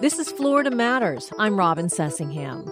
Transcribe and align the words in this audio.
This 0.00 0.18
is 0.18 0.32
Florida 0.32 0.70
Matters. 0.70 1.30
I'm 1.38 1.58
Robin 1.58 1.88
Sussingham. 1.88 2.64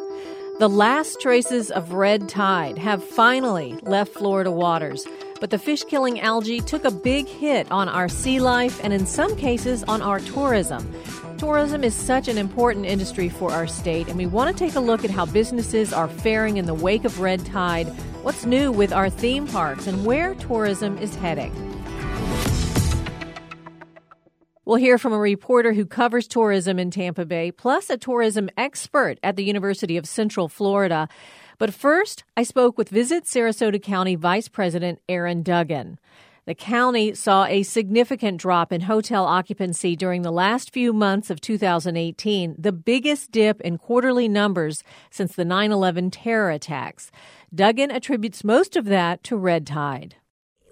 The 0.61 0.69
last 0.69 1.21
traces 1.21 1.71
of 1.71 1.93
red 1.93 2.27
tide 2.27 2.79
have 2.79 3.05
finally 3.05 3.79
left 3.83 4.15
Florida 4.15 4.51
waters, 4.51 5.07
but 5.39 5.51
the 5.51 5.59
fish 5.59 5.85
killing 5.85 6.21
algae 6.21 6.63
took 6.63 6.87
a 6.87 6.91
big 6.91 7.29
hit 7.29 7.71
on 7.71 7.87
our 7.87 8.09
sea 8.09 8.41
life 8.41 8.83
and, 8.83 8.95
in 8.95 9.05
some 9.05 9.37
cases, 9.37 9.85
on 9.85 10.01
our 10.01 10.21
tourism. 10.21 10.91
Tourism 11.37 11.85
is 11.85 11.95
such 11.95 12.29
an 12.29 12.39
important 12.39 12.87
industry 12.87 13.29
for 13.29 13.53
our 13.53 13.67
state, 13.67 14.09
and 14.09 14.17
we 14.17 14.25
want 14.25 14.51
to 14.51 14.65
take 14.65 14.75
a 14.75 14.81
look 14.81 15.05
at 15.05 15.11
how 15.11 15.27
businesses 15.27 15.93
are 15.93 16.09
faring 16.09 16.57
in 16.57 16.65
the 16.65 16.73
wake 16.73 17.05
of 17.05 17.21
red 17.21 17.45
tide, 17.45 17.89
what's 18.23 18.47
new 18.47 18.73
with 18.73 18.91
our 18.91 19.11
theme 19.11 19.47
parks, 19.47 19.87
and 19.87 20.07
where 20.07 20.35
tourism 20.37 20.97
is 20.97 21.15
heading. 21.17 21.53
We'll 24.69 24.77
hear 24.77 24.99
from 24.99 25.15
a 25.15 25.19
reporter 25.19 25.73
who 25.73 25.87
covers 25.87 26.29
tourism 26.29 26.79
in 26.79 26.91
Tampa 26.91 27.25
Bay, 27.25 27.51
plus 27.51 27.89
a 27.89 27.97
tourism 27.97 28.51
expert 28.59 29.19
at 29.23 29.37
the 29.37 29.45
University 29.45 29.97
of 29.97 30.05
Central 30.05 30.47
Florida. 30.47 31.09
But 31.57 31.73
first, 31.73 32.25
I 32.37 32.43
spoke 32.43 32.77
with 32.77 32.91
Visit 32.91 33.25
Sarasota 33.25 33.83
County 33.83 34.15
Vice 34.15 34.47
President 34.47 35.01
Erin 35.09 35.43
Duggan. 35.43 35.99
The 36.45 36.55
county 36.55 37.15
saw 37.15 37.47
a 37.47 37.63
significant 37.63 38.43
drop 38.43 38.71
in 38.71 38.83
hotel 38.83 39.25
occupancy 39.25 39.97
during 39.97 40.21
the 40.21 40.31
last 40.31 40.71
few 40.71 40.93
months 40.93 41.31
of 41.31 41.41
2018, 41.41 42.55
the 42.59 42.71
biggest 42.71 43.33
dip 43.33 43.63
in 43.63 43.79
quarterly 43.79 44.29
numbers 44.29 44.85
since 45.09 45.35
the 45.35 45.47
9 45.47 45.73
11 45.73 46.11
terror 46.11 46.51
attacks. 46.51 47.11
Duggan 47.55 47.91
attributes 47.91 48.45
most 48.45 48.77
of 48.77 48.85
that 48.85 49.25
to 49.25 49.37
red 49.39 49.67
tide. 49.67 50.17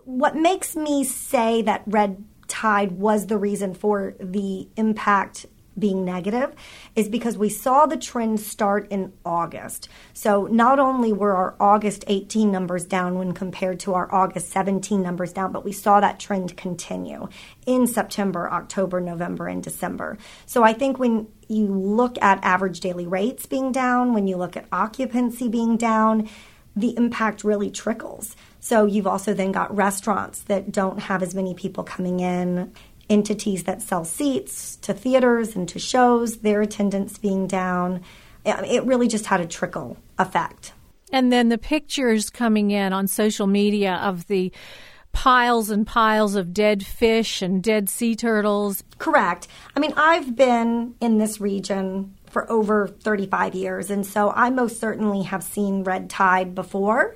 What 0.05 0.37
makes 0.37 0.77
me 0.77 1.03
say 1.03 1.63
that 1.63 1.83
red 1.87 2.23
tide 2.49 2.93
was 2.93 3.27
the 3.27 3.39
reason 3.39 3.75
for 3.75 4.15
the 4.21 4.69
impact 4.77 5.47
being 5.79 6.05
negative 6.05 6.55
is 6.95 7.09
because 7.09 7.37
we 7.37 7.49
saw 7.49 7.87
the 7.87 7.97
trend 7.97 8.41
start 8.41 8.89
in 8.91 9.13
August. 9.25 9.89
So 10.15 10.47
not 10.47 10.79
only 10.79 11.13
were 11.13 11.35
our 11.35 11.55
August 11.61 12.05
18 12.07 12.51
numbers 12.51 12.85
down 12.85 13.19
when 13.19 13.33
compared 13.33 13.81
to 13.81 13.95
our 13.95 14.13
August 14.13 14.51
17 14.51 15.03
numbers 15.03 15.33
down, 15.33 15.53
but 15.53 15.65
we 15.65 15.73
saw 15.73 16.01
that 16.01 16.19
trend 16.19 16.57
continue 16.57 17.29
in 17.67 17.87
September, 17.87 18.51
October, 18.51 19.01
November, 19.01 19.49
and 19.49 19.63
December. 19.63 20.17
So 20.47 20.63
I 20.63 20.73
think 20.73 20.99
when 20.99 21.29
you 21.49 21.67
look 21.67 22.21
at 22.23 22.43
average 22.43 22.81
daily 22.81 23.07
rates 23.07 23.47
being 23.47 23.71
down, 23.71 24.15
when 24.15 24.27
you 24.27 24.37
look 24.37 24.57
at 24.57 24.67
occupancy 24.73 25.49
being 25.49 25.77
down, 25.77 26.29
the 26.75 26.97
impact 26.97 27.45
really 27.45 27.71
trickles. 27.71 28.37
So 28.67 28.85
you've 28.85 29.07
also 29.07 29.33
then 29.33 29.53
got 29.53 29.73
restaurants 29.77 30.41
that 30.49 30.73
don't 30.73 30.99
have 30.99 31.23
as 31.23 31.37
many 31.37 31.55
people 31.55 31.85
coming 31.85 32.19
in, 32.19 32.73
entities 33.09 33.63
that 33.63 33.81
sell 33.81 34.05
seats 34.05 34.75
to 34.79 34.93
theaters 34.93 35.55
and 35.55 35.69
to 35.69 35.79
shows, 35.79 36.39
their 36.39 36.63
attendance 36.63 37.17
being 37.17 37.47
down. 37.47 38.01
Um, 38.45 38.65
it 38.65 38.83
really 38.83 39.07
just 39.07 39.27
had 39.27 39.41
a 39.41 39.47
trickle 39.47 39.97
effect. 40.19 40.73
And 41.13 41.33
then 41.33 41.49
the 41.49 41.59
pictures 41.59 42.29
coming 42.29 42.73
in 42.73 42.93
on 42.93 43.07
social 43.07 43.47
media 43.47 44.01
of 44.03 44.27
the 44.27 44.51
piles 45.13 45.71
and 45.71 45.87
piles 45.87 46.35
of 46.35 46.53
dead 46.53 46.85
fish 46.85 47.43
and 47.43 47.63
dead 47.63 47.89
sea 47.89 48.17
turtles. 48.17 48.83
Correct. 48.99 49.47
I 49.77 49.79
mean, 49.79 49.93
I've 49.97 50.35
been 50.35 50.97
in 51.01 51.19
this 51.19 51.41
region 51.41 52.17
for 52.31 52.51
over 52.51 52.89
35 52.89 53.55
years, 53.55 53.93
and 53.93 54.05
so 54.05 54.33
I 54.33 54.51
most 54.51 54.81
certainly 54.81 55.23
have 55.23 55.45
seen 55.45 55.85
red 55.85 56.11
tide 56.11 56.57
before. 56.57 57.15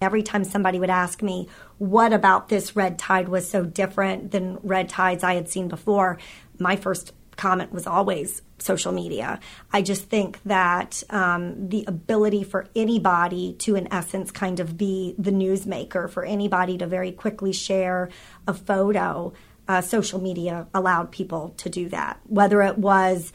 Every 0.00 0.22
time 0.22 0.44
somebody 0.44 0.78
would 0.78 0.90
ask 0.90 1.22
me, 1.22 1.48
what 1.78 2.12
about 2.12 2.48
this 2.48 2.74
red 2.74 2.98
tide 2.98 3.28
was 3.28 3.48
so 3.48 3.64
different 3.64 4.30
than 4.30 4.58
red 4.62 4.88
tides 4.88 5.22
I 5.22 5.34
had 5.34 5.48
seen 5.48 5.68
before, 5.68 6.18
my 6.58 6.76
first 6.76 7.12
comment 7.36 7.72
was 7.72 7.86
always 7.86 8.42
social 8.58 8.92
media. 8.92 9.40
I 9.72 9.82
just 9.82 10.04
think 10.04 10.40
that 10.44 11.02
um, 11.10 11.68
the 11.68 11.84
ability 11.86 12.44
for 12.44 12.68
anybody 12.76 13.54
to, 13.60 13.76
in 13.76 13.92
essence, 13.92 14.30
kind 14.30 14.60
of 14.60 14.76
be 14.76 15.14
the 15.18 15.30
newsmaker, 15.30 16.08
for 16.08 16.24
anybody 16.24 16.76
to 16.78 16.86
very 16.86 17.12
quickly 17.12 17.52
share 17.52 18.10
a 18.46 18.52
photo, 18.52 19.32
uh, 19.68 19.80
social 19.80 20.20
media 20.20 20.66
allowed 20.74 21.10
people 21.10 21.54
to 21.58 21.70
do 21.70 21.88
that. 21.88 22.20
Whether 22.26 22.60
it 22.62 22.76
was 22.76 23.32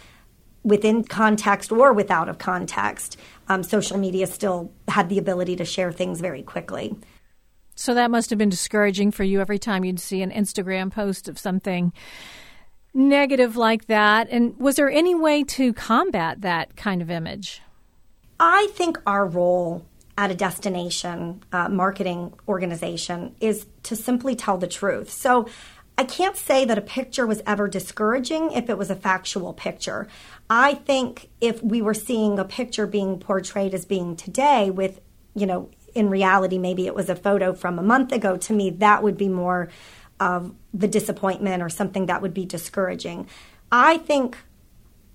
within 0.66 1.04
context 1.04 1.72
or 1.72 1.94
without 1.94 2.28
of 2.28 2.40
context, 2.40 3.18
um, 3.48 3.64
social 3.64 3.98
media 3.98 4.28
still 4.28 4.72
had 4.88 5.08
the 5.08 5.18
ability 5.18 5.56
to 5.56 5.64
share 5.66 5.92
things 5.92 6.20
very 6.20 6.42
quickly. 6.42 6.96
So 7.76 7.94
that 7.94 8.10
must 8.10 8.30
have 8.32 8.40
been 8.40 8.50
discouraging 8.50 9.12
for 9.12 9.24
you 9.24 9.42
every 9.42 9.60
time 9.60 9.86
you'd 9.86 10.00
see 10.00 10.22
an 10.22 10.32
Instagram 10.32 10.92
post 10.92 11.30
of 11.30 11.38
something 11.38 11.94
negative 12.94 13.56
like 13.56 13.86
that. 13.88 14.28
And 14.32 14.58
was 14.58 14.78
there 14.78 14.90
any 14.90 15.14
way 15.14 15.44
to 15.44 15.74
combat 15.74 16.42
that 16.42 16.76
kind 16.76 17.02
of 17.02 17.12
image? 17.12 17.62
I 18.40 18.68
think 18.72 18.98
our 19.06 19.28
role 19.28 19.86
at 20.18 20.32
a 20.32 20.36
destination 20.36 21.44
uh, 21.52 21.68
marketing 21.68 22.34
organization 22.48 23.36
is 23.42 23.66
to 23.84 23.96
simply 23.96 24.36
tell 24.36 24.58
the 24.58 24.68
truth. 24.68 25.12
So 25.12 25.48
I 25.98 26.04
can't 26.04 26.36
say 26.36 26.66
that 26.66 26.78
a 26.78 26.82
picture 26.82 27.26
was 27.26 27.42
ever 27.48 27.68
discouraging 27.68 28.52
if 28.52 28.70
it 28.70 28.78
was 28.78 28.90
a 28.90 28.96
factual 28.96 29.54
picture. 29.54 30.08
I 30.50 30.74
think 30.74 31.30
if 31.40 31.64
we 31.64 31.82
were 31.82 31.94
seeing 31.94 32.38
a 32.38 32.44
picture 32.44 32.86
being 32.86 33.18
portrayed 33.20 33.74
as 33.74 33.86
being 33.86 34.16
today 34.16 34.70
with, 34.70 35.00
you 35.36 35.46
know, 35.46 35.70
in 35.94 36.10
reality, 36.10 36.58
maybe 36.58 36.86
it 36.86 36.94
was 36.94 37.10
a 37.10 37.16
photo 37.16 37.54
from 37.54 37.80
a 37.80 37.84
month 37.84 38.12
ago, 38.12 38.36
to 38.36 38.54
me, 38.54 38.72
that 38.72 39.04
would 39.04 39.18
be 39.18 39.30
more 39.30 39.70
of 40.20 40.54
the 40.74 40.88
disappointment 40.88 41.64
or 41.64 41.70
something 41.70 42.08
that 42.08 42.22
would 42.22 42.34
be 42.34 42.46
discouraging. 42.46 43.28
I 43.72 43.98
think 44.00 44.38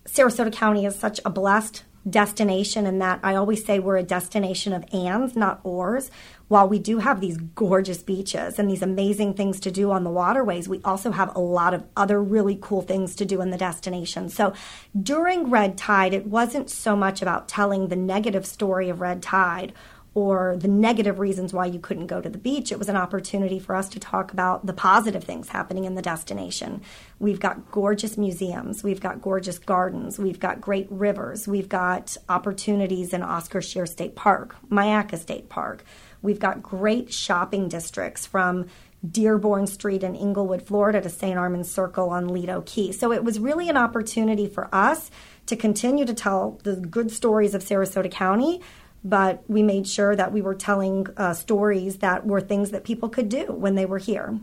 Sarasota 0.07 0.53
County 0.53 0.87
is 0.87 0.99
such 0.99 1.21
a 1.25 1.31
blessed 1.31 1.85
destination 2.09 2.87
in 2.87 2.99
that 2.99 3.21
I 3.23 3.35
always 3.35 3.65
say 3.65 3.79
we're 3.79 3.99
a 3.99 4.03
destination 4.03 4.73
of 4.73 4.85
ands, 4.93 5.37
not 5.37 5.61
ors. 5.63 6.11
While 6.51 6.69
we 6.69 6.81
do 6.81 6.99
have 6.99 7.21
these 7.21 7.37
gorgeous 7.37 8.03
beaches 8.03 8.59
and 8.59 8.69
these 8.69 8.83
amazing 8.83 9.35
things 9.35 9.61
to 9.61 9.71
do 9.71 9.93
on 9.93 10.03
the 10.03 10.11
waterways, 10.11 10.69
we 10.69 10.81
also 10.85 11.13
have 11.13 11.33
a 11.37 11.41
lot 11.41 11.75
of 11.75 11.85
other 11.97 12.21
really 12.21 12.59
cool 12.61 12.83
things 12.83 13.15
to 13.17 13.25
do 13.25 13.41
in 13.41 13.51
the 13.51 13.57
destination. 13.57 14.29
So 14.29 14.53
during 15.01 15.49
red 15.49 15.79
tide, 15.79 16.13
it 16.13 16.27
wasn't 16.27 16.69
so 16.69 16.97
much 16.97 17.23
about 17.23 17.47
telling 17.47 17.87
the 17.87 17.95
negative 17.95 18.45
story 18.45 18.89
of 18.89 19.01
red 19.01 19.23
tide 19.23 19.73
or 20.13 20.57
the 20.57 20.67
negative 20.67 21.21
reasons 21.21 21.53
why 21.53 21.67
you 21.67 21.79
couldn't 21.79 22.09
go 22.09 22.21
to 22.21 22.29
the 22.29 22.37
beach. 22.37 22.73
It 22.73 22.81
was 22.81 22.89
an 22.89 22.97
opportunity 22.97 23.61
for 23.61 23.77
us 23.77 23.89
to 23.91 24.01
talk 24.01 24.33
about 24.33 24.67
the 24.67 24.73
positive 24.73 25.23
things 25.23 25.51
happening 25.51 25.85
in 25.85 25.95
the 25.95 26.03
destination. 26.03 26.83
We've 27.21 27.39
got 27.39 27.71
gorgeous 27.71 28.19
museums, 28.19 28.83
we've 28.83 29.01
got 29.01 29.23
gorgeous 29.23 29.61
gardens, 29.61 30.19
we've 30.19 30.41
got 30.41 30.61
great 30.61 30.89
rivers, 30.91 31.47
we've 31.47 31.69
got 31.69 32.17
opportunities 32.29 33.13
in 33.13 33.23
Oscar 33.23 33.63
Scherer 33.63 33.87
State 33.87 34.17
Park, 34.17 34.57
Myakka 34.69 35.17
State 35.17 35.49
Park. 35.49 35.85
We've 36.23 36.39
got 36.39 36.63
great 36.63 37.13
shopping 37.13 37.69
districts 37.69 38.27
from 38.27 38.67
Dearborn 39.09 39.67
Street 39.67 40.03
in 40.03 40.15
Englewood, 40.15 40.63
Florida 40.63 41.01
to 41.01 41.09
St. 41.09 41.39
Armand's 41.39 41.71
Circle 41.71 42.11
on 42.11 42.29
Lido 42.29 42.63
Key. 42.67 42.93
So 42.93 43.13
it 43.13 43.25
was 43.25 43.39
really 43.39 43.69
an 43.69 43.77
opportunity 43.77 44.47
for 44.47 44.73
us 44.75 45.11
to 45.47 45.57
continue 45.57 46.05
to 46.05 46.15
tell 46.15 46.61
the 46.65 46.77
good 46.77 47.11
stories 47.11 47.55
of 47.55 47.65
Sarasota 47.65 48.11
County 48.11 48.61
but 49.05 49.43
we 49.49 49.63
made 49.63 49.87
sure 49.87 50.15
that 50.15 50.33
we 50.33 50.43
were 50.43 50.55
telling 50.55 51.07
uh, 51.17 51.35
stories 51.35 51.99
that 51.99 52.27
were 52.27 52.41
things 52.41 52.71
that 52.71 52.85
people 52.85 53.09
could 53.09 53.29
do 53.29 53.47
when 53.47 53.75
they 53.75 53.87
were 53.87 53.99
here. 53.99 54.39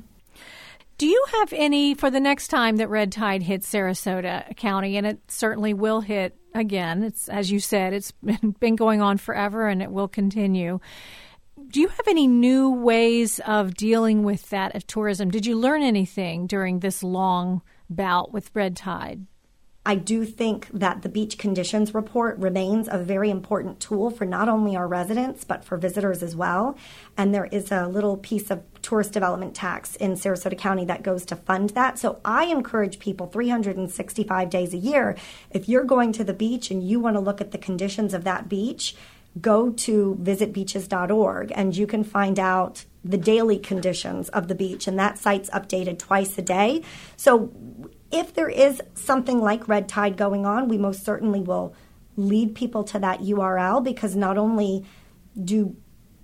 Do 0.97 1.05
you 1.05 1.25
have 1.39 1.53
any 1.53 1.93
for 1.93 2.09
the 2.09 2.19
next 2.19 2.47
time 2.47 2.77
that 2.77 2.89
red 2.89 3.11
tide 3.11 3.43
hits 3.43 3.71
Sarasota 3.71 4.55
County, 4.57 4.97
and 4.97 5.05
it 5.05 5.19
certainly 5.27 5.75
will 5.75 6.01
hit 6.01 6.35
again? 6.55 7.03
It's 7.03 7.29
as 7.29 7.51
you 7.51 7.59
said, 7.59 7.93
it's 7.93 8.11
been 8.59 8.75
going 8.75 9.01
on 9.01 9.17
forever, 9.17 9.67
and 9.67 9.83
it 9.83 9.91
will 9.91 10.07
continue. 10.07 10.79
Do 11.69 11.81
you 11.81 11.89
have 11.89 12.07
any 12.07 12.27
new 12.27 12.69
ways 12.69 13.41
of 13.45 13.75
dealing 13.75 14.23
with 14.23 14.49
that 14.51 14.73
of 14.73 14.87
tourism? 14.87 15.29
Did 15.29 15.45
you 15.45 15.57
learn 15.57 15.81
anything 15.81 16.47
during 16.47 16.79
this 16.79 17.03
long 17.03 17.61
bout 17.89 18.31
with 18.31 18.51
red 18.53 18.77
tide? 18.77 19.25
I 19.85 19.95
do 19.95 20.25
think 20.25 20.67
that 20.73 21.01
the 21.01 21.09
beach 21.09 21.37
conditions 21.37 21.93
report 21.93 22.37
remains 22.39 22.87
a 22.89 22.97
very 22.97 23.29
important 23.29 23.79
tool 23.79 24.09
for 24.09 24.25
not 24.25 24.49
only 24.49 24.75
our 24.75 24.87
residents, 24.87 25.43
but 25.43 25.63
for 25.63 25.77
visitors 25.77 26.21
as 26.21 26.35
well. 26.35 26.77
And 27.17 27.33
there 27.33 27.45
is 27.45 27.71
a 27.71 27.87
little 27.87 28.17
piece 28.17 28.49
of 28.51 28.63
tourist 28.81 29.13
development 29.13 29.55
tax 29.55 29.95
in 29.95 30.13
Sarasota 30.13 30.57
County 30.57 30.85
that 30.85 31.03
goes 31.03 31.25
to 31.25 31.35
fund 31.35 31.71
that. 31.71 31.97
So 31.99 32.19
I 32.23 32.45
encourage 32.45 32.99
people 32.99 33.27
365 33.27 34.49
days 34.49 34.73
a 34.73 34.77
year, 34.77 35.17
if 35.51 35.67
you're 35.69 35.85
going 35.85 36.11
to 36.13 36.23
the 36.23 36.33
beach 36.33 36.69
and 36.69 36.81
you 36.83 36.99
want 36.99 37.15
to 37.15 37.21
look 37.21 37.39
at 37.39 37.51
the 37.51 37.57
conditions 37.57 38.13
of 38.13 38.25
that 38.25 38.49
beach, 38.49 38.95
go 39.41 39.71
to 39.71 40.17
visitbeaches.org 40.21 41.51
and 41.55 41.75
you 41.75 41.85
can 41.85 42.03
find 42.03 42.39
out 42.39 42.85
the 43.03 43.17
daily 43.17 43.57
conditions 43.57 44.29
of 44.29 44.47
the 44.47 44.55
beach 44.55 44.87
and 44.87 44.97
that 44.97 45.17
site's 45.17 45.49
updated 45.51 45.97
twice 45.99 46.37
a 46.37 46.41
day 46.41 46.81
so 47.15 47.51
if 48.11 48.33
there 48.33 48.49
is 48.49 48.81
something 48.93 49.41
like 49.41 49.67
red 49.67 49.89
tide 49.89 50.17
going 50.17 50.45
on, 50.45 50.67
we 50.67 50.77
most 50.77 51.03
certainly 51.03 51.41
will 51.41 51.73
lead 52.15 52.55
people 52.55 52.83
to 52.85 52.99
that 52.99 53.19
URL 53.19 53.83
because 53.83 54.15
not 54.15 54.37
only 54.37 54.85
do 55.41 55.75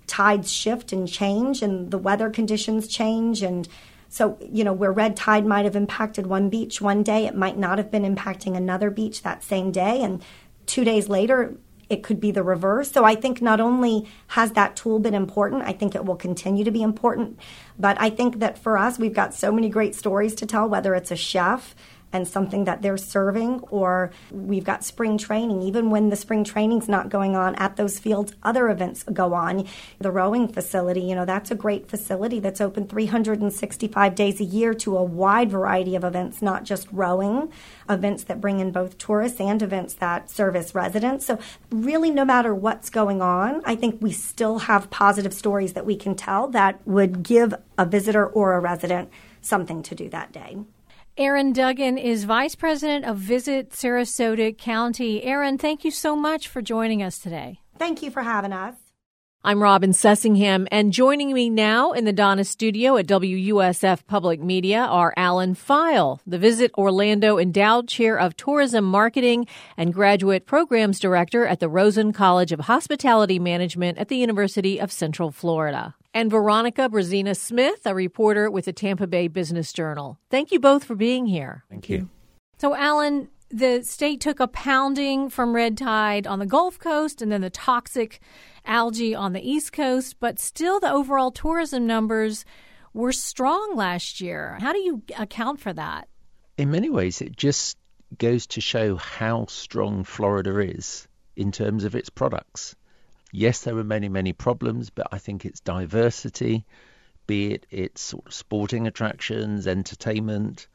tides 0.06 0.50
shift 0.50 0.92
and 0.92 1.08
change 1.08 1.62
and 1.62 1.90
the 1.90 1.98
weather 1.98 2.30
conditions 2.30 2.88
change 2.88 3.42
and 3.42 3.68
So, 4.08 4.38
you 4.40 4.62
know, 4.62 4.72
where 4.72 4.92
red 4.92 5.16
tide 5.16 5.44
might 5.44 5.64
have 5.64 5.74
impacted 5.74 6.28
one 6.28 6.48
beach 6.48 6.80
one 6.80 7.02
day, 7.02 7.26
it 7.26 7.34
might 7.34 7.58
not 7.58 7.78
have 7.78 7.90
been 7.90 8.04
impacting 8.04 8.56
another 8.56 8.88
beach 8.90 9.22
that 9.22 9.42
same 9.42 9.72
day. 9.72 10.02
And 10.02 10.22
two 10.66 10.84
days 10.84 11.08
later, 11.08 11.56
it 11.94 12.02
could 12.02 12.20
be 12.20 12.30
the 12.30 12.42
reverse. 12.42 12.90
So 12.90 13.04
I 13.04 13.14
think 13.14 13.40
not 13.40 13.60
only 13.60 14.06
has 14.26 14.52
that 14.52 14.76
tool 14.76 14.98
been 14.98 15.14
important, 15.14 15.62
I 15.62 15.72
think 15.72 15.94
it 15.94 16.04
will 16.04 16.16
continue 16.16 16.64
to 16.64 16.70
be 16.70 16.82
important. 16.82 17.38
But 17.78 17.96
I 18.00 18.10
think 18.10 18.40
that 18.40 18.58
for 18.58 18.76
us, 18.76 18.98
we've 18.98 19.14
got 19.14 19.32
so 19.32 19.50
many 19.52 19.68
great 19.68 19.94
stories 19.94 20.34
to 20.36 20.46
tell, 20.46 20.68
whether 20.68 20.94
it's 20.94 21.12
a 21.12 21.16
chef, 21.16 21.74
and 22.14 22.26
something 22.26 22.64
that 22.64 22.80
they're 22.80 22.96
serving, 22.96 23.58
or 23.70 24.12
we've 24.30 24.64
got 24.64 24.84
spring 24.84 25.18
training. 25.18 25.60
Even 25.62 25.90
when 25.90 26.08
the 26.10 26.16
spring 26.16 26.44
training's 26.44 26.88
not 26.88 27.10
going 27.10 27.34
on 27.34 27.56
at 27.56 27.76
those 27.76 27.98
fields, 27.98 28.32
other 28.44 28.70
events 28.70 29.02
go 29.12 29.34
on. 29.34 29.66
The 29.98 30.12
rowing 30.12 30.46
facility, 30.46 31.00
you 31.00 31.16
know, 31.16 31.24
that's 31.24 31.50
a 31.50 31.56
great 31.56 31.88
facility 31.88 32.38
that's 32.38 32.60
open 32.60 32.86
365 32.86 34.14
days 34.14 34.40
a 34.40 34.44
year 34.44 34.72
to 34.74 34.96
a 34.96 35.02
wide 35.02 35.50
variety 35.50 35.96
of 35.96 36.04
events, 36.04 36.40
not 36.40 36.62
just 36.62 36.86
rowing, 36.92 37.50
events 37.90 38.24
that 38.24 38.40
bring 38.40 38.60
in 38.60 38.70
both 38.70 38.96
tourists 38.96 39.40
and 39.40 39.60
events 39.60 39.94
that 39.94 40.30
service 40.30 40.72
residents. 40.72 41.26
So, 41.26 41.40
really, 41.70 42.12
no 42.12 42.24
matter 42.24 42.54
what's 42.54 42.90
going 42.90 43.22
on, 43.22 43.60
I 43.64 43.74
think 43.74 44.00
we 44.00 44.12
still 44.12 44.60
have 44.60 44.88
positive 44.90 45.34
stories 45.34 45.72
that 45.72 45.84
we 45.84 45.96
can 45.96 46.14
tell 46.14 46.46
that 46.48 46.80
would 46.86 47.24
give 47.24 47.54
a 47.76 47.84
visitor 47.84 48.24
or 48.24 48.54
a 48.54 48.60
resident 48.60 49.10
something 49.40 49.82
to 49.82 49.96
do 49.96 50.08
that 50.10 50.30
day. 50.30 50.58
Erin 51.16 51.52
Duggan 51.52 51.96
is 51.96 52.24
Vice 52.24 52.56
President 52.56 53.04
of 53.04 53.18
Visit 53.18 53.70
Sarasota 53.70 54.56
County. 54.58 55.22
Erin, 55.22 55.58
thank 55.58 55.84
you 55.84 55.92
so 55.92 56.16
much 56.16 56.48
for 56.48 56.60
joining 56.60 57.04
us 57.04 57.20
today. 57.20 57.60
Thank 57.78 58.02
you 58.02 58.10
for 58.10 58.22
having 58.22 58.52
us. 58.52 58.74
I'm 59.46 59.62
Robin 59.62 59.90
Sussingham, 59.90 60.66
and 60.70 60.90
joining 60.90 61.34
me 61.34 61.50
now 61.50 61.92
in 61.92 62.06
the 62.06 62.14
Donna 62.14 62.44
studio 62.44 62.96
at 62.96 63.06
WUSF 63.06 64.06
Public 64.06 64.40
Media 64.40 64.80
are 64.80 65.12
Alan 65.18 65.54
Fyall, 65.54 66.20
the 66.26 66.38
Visit 66.38 66.70
Orlando 66.78 67.36
Endowed 67.36 67.86
Chair 67.86 68.18
of 68.18 68.38
Tourism 68.38 68.86
Marketing 68.86 69.46
and 69.76 69.92
Graduate 69.92 70.46
Programs 70.46 70.98
Director 70.98 71.46
at 71.46 71.60
the 71.60 71.68
Rosen 71.68 72.10
College 72.10 72.52
of 72.52 72.60
Hospitality 72.60 73.38
Management 73.38 73.98
at 73.98 74.08
the 74.08 74.16
University 74.16 74.80
of 74.80 74.90
Central 74.90 75.30
Florida 75.30 75.94
and 76.14 76.30
Veronica 76.30 76.88
Brezina 76.88 77.36
Smith, 77.36 77.82
a 77.84 77.94
reporter 77.94 78.50
with 78.50 78.64
the 78.64 78.72
Tampa 78.72 79.06
Bay 79.06 79.28
Business 79.28 79.74
Journal. 79.74 80.18
Thank 80.30 80.52
you 80.52 80.58
both 80.58 80.84
for 80.84 80.94
being 80.94 81.26
here. 81.26 81.64
Thank 81.68 81.90
you. 81.90 82.08
So, 82.56 82.74
Alan, 82.74 83.28
the 83.54 83.84
state 83.84 84.20
took 84.20 84.40
a 84.40 84.48
pounding 84.48 85.30
from 85.30 85.54
red 85.54 85.78
tide 85.78 86.26
on 86.26 86.40
the 86.40 86.46
Gulf 86.46 86.76
Coast 86.76 87.22
and 87.22 87.30
then 87.30 87.40
the 87.40 87.50
toxic 87.50 88.20
algae 88.64 89.14
on 89.14 89.32
the 89.32 89.48
East 89.48 89.72
Coast, 89.72 90.16
but 90.18 90.40
still 90.40 90.80
the 90.80 90.90
overall 90.90 91.30
tourism 91.30 91.86
numbers 91.86 92.44
were 92.92 93.12
strong 93.12 93.76
last 93.76 94.20
year. 94.20 94.58
How 94.60 94.72
do 94.72 94.80
you 94.80 95.02
account 95.16 95.60
for 95.60 95.72
that? 95.72 96.08
In 96.58 96.72
many 96.72 96.90
ways, 96.90 97.20
it 97.20 97.36
just 97.36 97.78
goes 98.18 98.48
to 98.48 98.60
show 98.60 98.96
how 98.96 99.46
strong 99.46 100.02
Florida 100.02 100.58
is 100.58 101.06
in 101.36 101.52
terms 101.52 101.84
of 101.84 101.94
its 101.94 102.10
products. 102.10 102.74
Yes, 103.30 103.60
there 103.60 103.78
are 103.78 103.84
many, 103.84 104.08
many 104.08 104.32
problems, 104.32 104.90
but 104.90 105.06
I 105.12 105.18
think 105.18 105.44
its 105.44 105.60
diversity, 105.60 106.64
be 107.28 107.54
it 107.54 107.66
its 107.70 108.02
sort 108.02 108.26
of 108.26 108.34
sporting 108.34 108.88
attractions, 108.88 109.68
entertainment, 109.68 110.66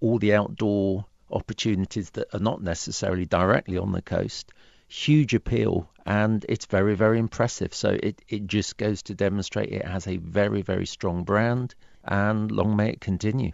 all 0.00 0.20
the 0.20 0.34
outdoor 0.34 1.06
opportunities 1.30 2.10
that 2.10 2.28
are 2.34 2.40
not 2.40 2.62
necessarily 2.62 3.26
directly 3.26 3.78
on 3.78 3.92
the 3.92 4.02
coast, 4.02 4.52
huge 4.88 5.34
appeal 5.34 5.88
and 6.06 6.44
it's 6.48 6.66
very, 6.66 6.94
very 6.94 7.18
impressive. 7.18 7.72
So 7.72 7.96
it, 8.02 8.22
it 8.28 8.46
just 8.46 8.76
goes 8.76 9.02
to 9.02 9.14
demonstrate 9.14 9.70
it 9.70 9.86
has 9.86 10.06
a 10.06 10.16
very, 10.16 10.62
very 10.62 10.86
strong 10.86 11.22
brand 11.22 11.74
and 12.04 12.50
long 12.50 12.76
may 12.76 12.90
it 12.90 13.00
continue. 13.00 13.52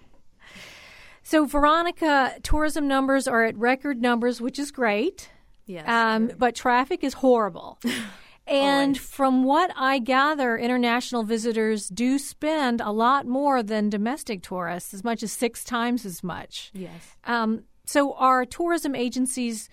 So, 1.22 1.44
Veronica, 1.44 2.36
tourism 2.44 2.86
numbers 2.86 3.26
are 3.26 3.44
at 3.44 3.56
record 3.58 4.00
numbers, 4.00 4.40
which 4.40 4.60
is 4.60 4.70
great. 4.70 5.28
Yes. 5.66 5.88
Um, 5.88 6.30
but 6.38 6.54
traffic 6.54 7.02
is 7.02 7.14
horrible. 7.14 7.80
And 8.46 8.96
Always. 8.96 8.98
from 8.98 9.44
what 9.44 9.72
I 9.76 9.98
gather, 9.98 10.56
international 10.56 11.24
visitors 11.24 11.88
do 11.88 12.18
spend 12.18 12.80
a 12.80 12.92
lot 12.92 13.26
more 13.26 13.62
than 13.62 13.90
domestic 13.90 14.42
tourists, 14.42 14.94
as 14.94 15.02
much 15.02 15.24
as 15.24 15.32
six 15.32 15.64
times 15.64 16.06
as 16.06 16.22
much. 16.22 16.70
Yes. 16.72 17.16
Um, 17.24 17.64
so, 17.84 18.14
are 18.14 18.44
tourism 18.44 18.94
agencies 18.94 19.68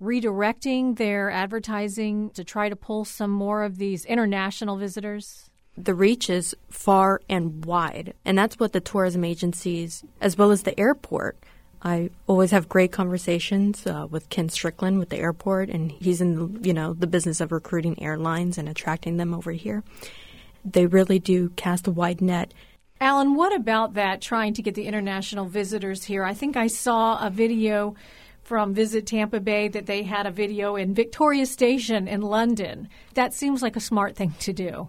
redirecting 0.00 0.96
their 0.96 1.30
advertising 1.30 2.30
to 2.30 2.44
try 2.44 2.68
to 2.68 2.76
pull 2.76 3.04
some 3.04 3.30
more 3.30 3.62
of 3.62 3.78
these 3.78 4.04
international 4.04 4.76
visitors? 4.76 5.50
The 5.76 5.94
reach 5.94 6.28
is 6.28 6.54
far 6.68 7.20
and 7.28 7.64
wide, 7.64 8.14
and 8.24 8.36
that's 8.36 8.58
what 8.58 8.72
the 8.72 8.80
tourism 8.80 9.24
agencies, 9.24 10.04
as 10.20 10.36
well 10.36 10.50
as 10.50 10.64
the 10.64 10.78
airport, 10.78 11.38
I 11.82 12.10
always 12.26 12.50
have 12.50 12.68
great 12.68 12.92
conversations 12.92 13.86
uh, 13.86 14.06
with 14.10 14.28
Ken 14.30 14.48
Strickland 14.48 14.98
with 14.98 15.10
the 15.10 15.18
airport, 15.18 15.68
and 15.68 15.92
he's 15.92 16.20
in 16.20 16.62
you 16.64 16.74
know 16.74 16.92
the 16.92 17.06
business 17.06 17.40
of 17.40 17.52
recruiting 17.52 18.02
airlines 18.02 18.58
and 18.58 18.68
attracting 18.68 19.16
them 19.16 19.32
over 19.32 19.52
here. 19.52 19.84
They 20.64 20.86
really 20.86 21.18
do 21.18 21.50
cast 21.50 21.86
a 21.86 21.92
wide 21.92 22.20
net. 22.20 22.52
Alan, 23.00 23.36
what 23.36 23.54
about 23.54 23.94
that? 23.94 24.20
Trying 24.20 24.54
to 24.54 24.62
get 24.62 24.74
the 24.74 24.86
international 24.86 25.46
visitors 25.46 26.04
here. 26.04 26.24
I 26.24 26.34
think 26.34 26.56
I 26.56 26.66
saw 26.66 27.24
a 27.24 27.30
video 27.30 27.94
from 28.42 28.74
Visit 28.74 29.06
Tampa 29.06 29.40
Bay 29.40 29.68
that 29.68 29.86
they 29.86 30.02
had 30.02 30.26
a 30.26 30.32
video 30.32 30.74
in 30.74 30.94
Victoria 30.94 31.46
Station 31.46 32.08
in 32.08 32.22
London. 32.22 32.88
That 33.14 33.34
seems 33.34 33.62
like 33.62 33.76
a 33.76 33.80
smart 33.80 34.16
thing 34.16 34.34
to 34.40 34.52
do. 34.52 34.88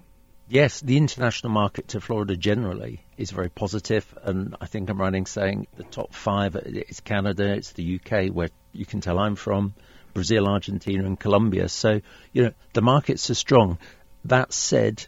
Yes, 0.51 0.80
the 0.80 0.98
international 0.98 1.54
market 1.54 1.90
to 1.90 2.01
Florida 2.01 2.36
generally 2.36 3.06
is 3.18 3.30
very 3.30 3.50
positive, 3.50 4.04
and 4.24 4.56
I 4.60 4.66
think 4.66 4.90
I'm 4.90 5.00
running 5.00 5.28
saying 5.28 5.68
the 5.78 5.84
top 5.84 6.16
five 6.16 6.56
it's 6.56 7.01
Canada, 7.01 7.54
it's 7.54 7.74
the 7.74 8.00
UK, 8.00 8.34
where 8.34 8.50
you 8.74 8.84
can 8.84 9.00
tell 9.00 9.19
I'm 9.19 9.36
from, 9.36 9.75
Brazil, 10.16 10.48
Argentina, 10.48 11.06
and 11.06 11.19
Colombia. 11.19 11.69
So, 11.69 12.01
you 12.34 12.44
know, 12.46 12.54
the 12.74 12.81
markets 12.81 13.30
are 13.30 13.36
strong. 13.36 13.78
That 14.25 14.51
said, 14.51 15.06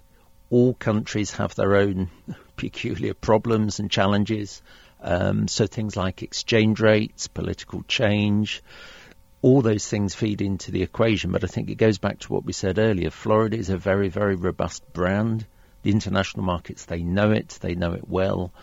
all 0.52 0.76
countries 0.76 1.32
have 1.32 1.56
their 1.56 1.76
own 1.76 2.12
peculiar 2.56 3.16
problems 3.16 3.80
and 3.80 3.90
challenges. 3.90 4.62
Um, 5.02 5.48
so 5.48 5.66
things 5.66 5.96
like 5.96 6.22
exchange 6.22 6.80
rates, 6.80 7.28
political 7.28 7.82
change, 7.88 8.62
all 9.42 9.62
those 9.62 9.88
things 9.88 10.14
feed 10.14 10.42
into 10.42 10.72
the 10.72 10.84
equation. 10.84 11.32
But 11.32 11.44
I 11.44 11.48
think 11.48 11.70
it 11.70 11.76
goes 11.76 11.98
back 11.98 12.20
to 12.20 12.34
what 12.34 12.46
we 12.46 12.54
said 12.54 12.78
earlier. 12.78 13.10
Florida 13.10 13.58
is 13.58 13.70
a 13.70 13.78
very, 13.78 14.10
very 14.10 14.36
robust 14.36 14.94
brand. 14.94 15.46
The 15.84 15.92
international 15.92 16.46
markets, 16.46 16.86
they 16.86 17.02
know 17.02 17.32
it, 17.32 17.58
they 17.62 17.74
know 17.74 17.94
it 17.94 18.08
well. 18.08 18.54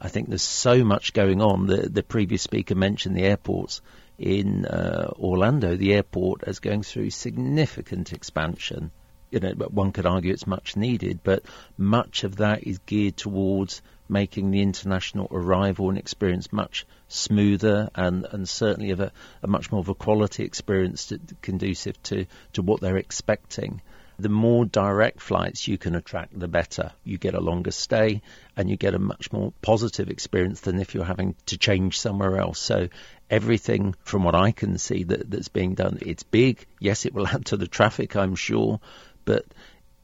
I 0.00 0.08
think 0.08 0.28
there's 0.28 0.42
so 0.42 0.84
much 0.84 1.12
going 1.12 1.42
on. 1.42 1.66
The, 1.66 1.88
the 1.88 2.04
previous 2.04 2.42
speaker 2.42 2.76
mentioned 2.76 3.16
the 3.16 3.24
airports 3.24 3.80
in 4.16 4.64
uh, 4.64 5.12
Orlando. 5.18 5.76
The 5.76 5.94
airport 5.94 6.44
is 6.46 6.60
going 6.60 6.84
through 6.84 7.10
significant 7.10 8.12
expansion. 8.12 8.92
You 9.30 9.40
know, 9.40 9.52
one 9.52 9.92
could 9.92 10.06
argue 10.06 10.32
it's 10.32 10.46
much 10.46 10.76
needed, 10.76 11.20
but 11.22 11.44
much 11.76 12.24
of 12.24 12.36
that 12.36 12.64
is 12.64 12.78
geared 12.86 13.16
towards 13.16 13.82
making 14.08 14.50
the 14.50 14.62
international 14.62 15.28
arrival 15.30 15.90
and 15.90 15.98
experience 15.98 16.52
much 16.52 16.86
smoother 17.08 17.90
and, 17.94 18.26
and 18.32 18.48
certainly 18.48 18.90
of 18.90 19.00
a, 19.00 19.12
a 19.42 19.46
much 19.46 19.70
more 19.70 19.80
of 19.80 19.88
a 19.88 19.94
quality 19.94 20.44
experience 20.44 21.06
to, 21.06 21.20
conducive 21.42 22.02
to, 22.02 22.26
to 22.54 22.62
what 22.62 22.80
they're 22.80 22.96
expecting. 22.96 23.82
The 24.20 24.28
more 24.28 24.64
direct 24.64 25.20
flights 25.20 25.68
you 25.68 25.78
can 25.78 25.94
attract, 25.94 26.36
the 26.36 26.48
better. 26.48 26.90
You 27.04 27.18
get 27.18 27.34
a 27.34 27.40
longer 27.40 27.70
stay 27.70 28.22
and 28.56 28.68
you 28.68 28.76
get 28.76 28.94
a 28.94 28.98
much 28.98 29.32
more 29.32 29.52
positive 29.62 30.08
experience 30.08 30.60
than 30.60 30.80
if 30.80 30.92
you're 30.92 31.04
having 31.04 31.36
to 31.46 31.56
change 31.56 32.00
somewhere 32.00 32.38
else. 32.38 32.58
So 32.58 32.88
everything 33.30 33.94
from 34.02 34.24
what 34.24 34.34
I 34.34 34.50
can 34.50 34.78
see 34.78 35.04
that, 35.04 35.30
that's 35.30 35.48
being 35.48 35.74
done, 35.74 35.98
it's 36.00 36.24
big. 36.24 36.66
Yes, 36.80 37.06
it 37.06 37.14
will 37.14 37.26
add 37.28 37.46
to 37.46 37.56
the 37.56 37.68
traffic, 37.68 38.16
I'm 38.16 38.34
sure, 38.34 38.80
but 39.28 39.44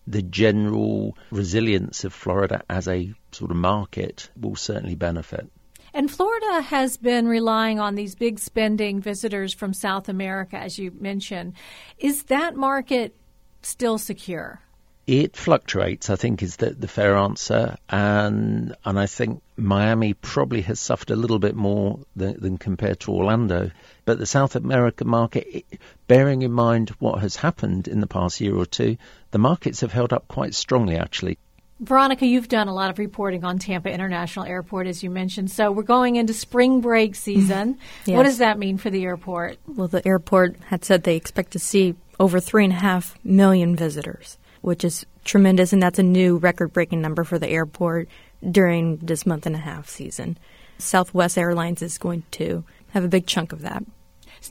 the 0.06 0.20
general 0.20 1.16
resilience 1.30 2.04
of 2.04 2.12
Florida 2.12 2.62
as 2.68 2.86
a 2.86 3.14
sort 3.32 3.50
of 3.50 3.56
market 3.56 4.28
will 4.38 4.54
certainly 4.54 4.94
benefit. 4.94 5.50
And 5.94 6.10
Florida 6.10 6.60
has 6.60 6.98
been 6.98 7.26
relying 7.26 7.80
on 7.80 7.94
these 7.94 8.14
big 8.14 8.38
spending 8.38 9.00
visitors 9.00 9.54
from 9.54 9.72
South 9.72 10.10
America, 10.10 10.58
as 10.58 10.78
you 10.78 10.92
mentioned. 11.00 11.54
Is 11.98 12.24
that 12.24 12.54
market 12.54 13.16
still 13.62 13.96
secure? 13.96 14.60
It 15.06 15.36
fluctuates, 15.36 16.08
I 16.08 16.16
think, 16.16 16.42
is 16.42 16.56
the, 16.56 16.70
the 16.70 16.88
fair 16.88 17.14
answer, 17.16 17.76
and 17.90 18.74
and 18.84 18.98
I 18.98 19.06
think 19.06 19.42
Miami 19.56 20.14
probably 20.14 20.62
has 20.62 20.80
suffered 20.80 21.10
a 21.10 21.16
little 21.16 21.38
bit 21.38 21.54
more 21.54 22.00
than, 22.16 22.40
than 22.40 22.58
compared 22.58 23.00
to 23.00 23.12
Orlando. 23.12 23.70
But 24.06 24.18
the 24.18 24.26
South 24.26 24.56
American 24.56 25.08
market, 25.08 25.46
it, 25.48 25.80
bearing 26.06 26.42
in 26.42 26.52
mind 26.52 26.90
what 27.00 27.20
has 27.20 27.36
happened 27.36 27.86
in 27.86 28.00
the 28.00 28.06
past 28.06 28.40
year 28.40 28.56
or 28.56 28.66
two, 28.66 28.96
the 29.30 29.38
markets 29.38 29.80
have 29.82 29.92
held 29.92 30.12
up 30.12 30.26
quite 30.28 30.54
strongly, 30.54 30.96
actually. 30.96 31.38
Veronica, 31.80 32.24
you've 32.24 32.48
done 32.48 32.68
a 32.68 32.74
lot 32.74 32.90
of 32.90 32.98
reporting 32.98 33.44
on 33.44 33.58
Tampa 33.58 33.90
International 33.90 34.44
Airport, 34.44 34.86
as 34.86 35.02
you 35.02 35.10
mentioned. 35.10 35.50
So 35.50 35.72
we're 35.72 35.82
going 35.82 36.16
into 36.16 36.32
spring 36.32 36.80
break 36.80 37.14
season. 37.14 37.78
Yes. 38.06 38.16
What 38.16 38.24
does 38.24 38.38
that 38.38 38.58
mean 38.58 38.76
for 38.76 38.90
the 38.90 39.04
airport? 39.04 39.58
Well, 39.66 39.88
the 39.88 40.06
airport 40.06 40.56
had 40.66 40.84
said 40.84 41.04
they 41.04 41.16
expect 41.16 41.52
to 41.52 41.58
see 41.58 41.94
over 42.20 42.38
three 42.38 42.64
and 42.64 42.72
a 42.72 42.76
half 42.76 43.16
million 43.24 43.76
visitors, 43.76 44.36
which 44.64 44.84
is 44.84 45.04
tremendous, 45.24 45.72
and 45.72 45.82
that's 45.82 45.98
a 45.98 46.02
new 46.02 46.38
record 46.38 46.72
breaking 46.72 47.00
number 47.00 47.22
for 47.24 47.38
the 47.38 47.48
airport. 47.48 48.08
during 48.50 48.98
this 48.98 49.24
month 49.24 49.46
and 49.46 49.56
a 49.56 49.58
half 49.58 49.88
season. 49.88 50.36
Southwest 50.76 51.38
Airlines 51.38 51.80
is 51.80 51.96
going 51.96 52.24
to 52.32 52.62
have 52.90 53.02
a 53.02 53.08
big 53.08 53.26
chunk 53.26 53.52
of 53.52 53.62
that. 53.62 53.82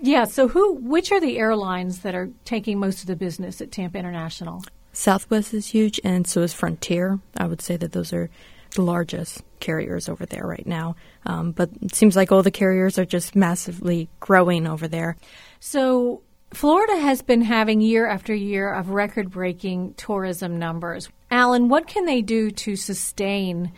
Yeah, 0.01 0.25
so 0.25 0.47
who 0.47 0.73
which 0.75 1.11
are 1.11 1.19
the 1.19 1.37
airlines 1.37 1.99
that 1.99 2.15
are 2.15 2.29
taking 2.43 2.79
most 2.79 3.01
of 3.01 3.05
the 3.07 3.15
business 3.15 3.61
at 3.61 3.71
Tampa 3.71 3.99
International? 3.99 4.63
Southwest 4.93 5.53
is 5.53 5.67
huge 5.67 5.99
and 6.03 6.25
so 6.25 6.41
is 6.41 6.53
Frontier. 6.53 7.19
I 7.37 7.45
would 7.45 7.61
say 7.61 7.77
that 7.77 7.91
those 7.91 8.13
are 8.13 8.31
the 8.73 8.81
largest 8.81 9.43
carriers 9.59 10.09
over 10.09 10.25
there 10.25 10.47
right 10.47 10.65
now. 10.65 10.95
Um, 11.25 11.51
but 11.51 11.69
it 11.81 11.93
seems 11.93 12.15
like 12.15 12.31
all 12.31 12.41
the 12.41 12.49
carriers 12.49 12.97
are 12.97 13.05
just 13.05 13.35
massively 13.35 14.09
growing 14.19 14.65
over 14.65 14.87
there. 14.87 15.15
So 15.59 16.23
Florida 16.53 16.97
has 16.97 17.21
been 17.21 17.41
having 17.41 17.81
year 17.81 18.07
after 18.07 18.33
year 18.33 18.71
of 18.71 18.89
record 18.89 19.31
breaking 19.31 19.95
tourism 19.95 20.59
numbers. 20.59 21.09
Alan, 21.31 21.67
what 21.67 21.87
can 21.87 22.05
they 22.05 22.21
do 22.21 22.51
to 22.51 22.75
sustain 22.75 23.71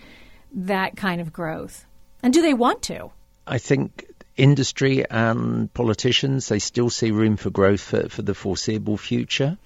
that 0.53 0.96
kind 0.98 1.22
of 1.22 1.32
growth? 1.32 1.86
And 2.22 2.34
do 2.34 2.41
they 2.41 2.53
want 2.53 2.82
to? 2.84 3.12
I 3.48 3.60
think 3.60 4.05
industry 4.36 5.10
and 5.10 5.74
politicians, 5.74 6.48
they 6.48 6.60
still 6.60 6.89
see 6.89 7.12
room 7.12 7.38
for 7.38 7.50
growth 7.50 7.82
for, 7.82 8.10
for 8.10 8.22
the 8.22 8.34
foreseeable 8.34 8.98
future. 8.98 9.58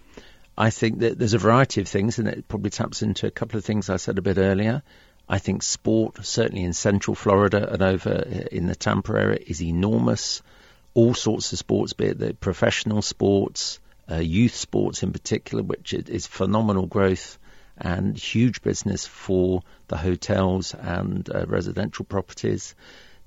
I 0.57 0.69
think 0.69 0.99
that 0.99 1.17
there's 1.17 1.33
a 1.33 1.39
variety 1.39 1.81
of 1.81 1.87
things, 1.87 2.19
and 2.19 2.27
it 2.27 2.47
probably 2.47 2.69
taps 2.69 3.01
into 3.01 3.25
a 3.27 3.31
couple 3.31 3.57
of 3.57 3.65
things 3.65 3.89
I 3.89 3.95
said 3.95 4.17
a 4.17 4.21
bit 4.21 4.37
earlier. 4.37 4.83
I 5.27 5.39
think 5.39 5.63
sport, 5.63 6.25
certainly 6.25 6.63
in 6.63 6.73
central 6.73 7.15
Florida 7.15 7.71
and 7.71 7.81
over 7.81 8.11
in 8.51 8.67
the 8.67 8.75
Tampa 8.75 9.13
area, 9.13 9.39
is 9.45 9.61
enormous. 9.61 10.41
All 10.93 11.13
sorts 11.13 11.53
of 11.53 11.59
sports, 11.59 11.93
be 11.93 12.05
it 12.05 12.19
the 12.19 12.33
professional 12.33 13.01
sports, 13.01 13.79
uh, 14.09 14.17
youth 14.17 14.55
sports 14.55 15.03
in 15.03 15.11
particular, 15.11 15.63
which 15.63 15.93
is 15.93 16.27
phenomenal 16.27 16.87
growth 16.87 17.37
and 17.77 18.17
huge 18.17 18.61
business 18.61 19.05
for 19.05 19.61
the 19.87 19.97
hotels 19.97 20.73
and 20.73 21.29
uh, 21.29 21.45
residential 21.47 22.05
properties 22.05 22.75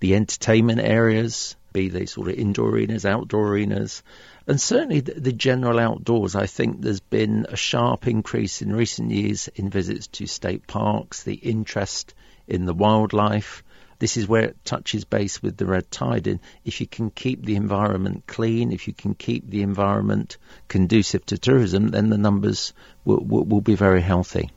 the 0.02 0.16
entertainment 0.16 0.80
areas, 0.80 1.54
be 1.72 1.88
they 1.88 2.06
sort 2.06 2.26
of 2.26 2.34
indoor 2.34 2.70
arenas, 2.70 3.06
outdoor 3.06 3.50
arenas, 3.50 4.02
and 4.48 4.60
certainly 4.60 4.98
the, 4.98 5.14
the, 5.14 5.32
general 5.32 5.78
outdoors. 5.78 6.34
I 6.34 6.46
think 6.46 6.80
there's 6.80 6.98
been 6.98 7.46
a 7.48 7.54
sharp 7.54 8.08
increase 8.08 8.62
in 8.62 8.74
recent 8.74 9.12
years 9.12 9.46
in 9.54 9.70
visits 9.70 10.08
to 10.08 10.26
state 10.26 10.66
parks, 10.66 11.22
the 11.22 11.34
interest 11.34 12.14
in 12.48 12.64
the 12.64 12.74
wildlife. 12.74 13.62
This 14.02 14.16
is 14.16 14.26
where 14.26 14.42
it 14.42 14.64
touches 14.64 15.04
base 15.04 15.40
with 15.40 15.58
the 15.58 15.64
red 15.64 15.88
tide. 15.92 16.26
And 16.26 16.40
if 16.64 16.80
you 16.80 16.88
can 16.88 17.08
keep 17.10 17.46
the 17.46 17.54
environment 17.54 18.24
clean, 18.26 18.72
if 18.72 18.88
you 18.88 18.92
can 18.92 19.14
keep 19.14 19.48
the 19.48 19.62
environment 19.62 20.38
conducive 20.66 21.24
to 21.26 21.38
tourism, 21.38 21.90
then 21.90 22.08
the 22.08 22.18
numbers 22.18 22.72
will, 23.04 23.20
will, 23.20 23.44
will 23.44 23.60
be 23.60 23.76
very 23.76 24.00
healthy. 24.00 24.50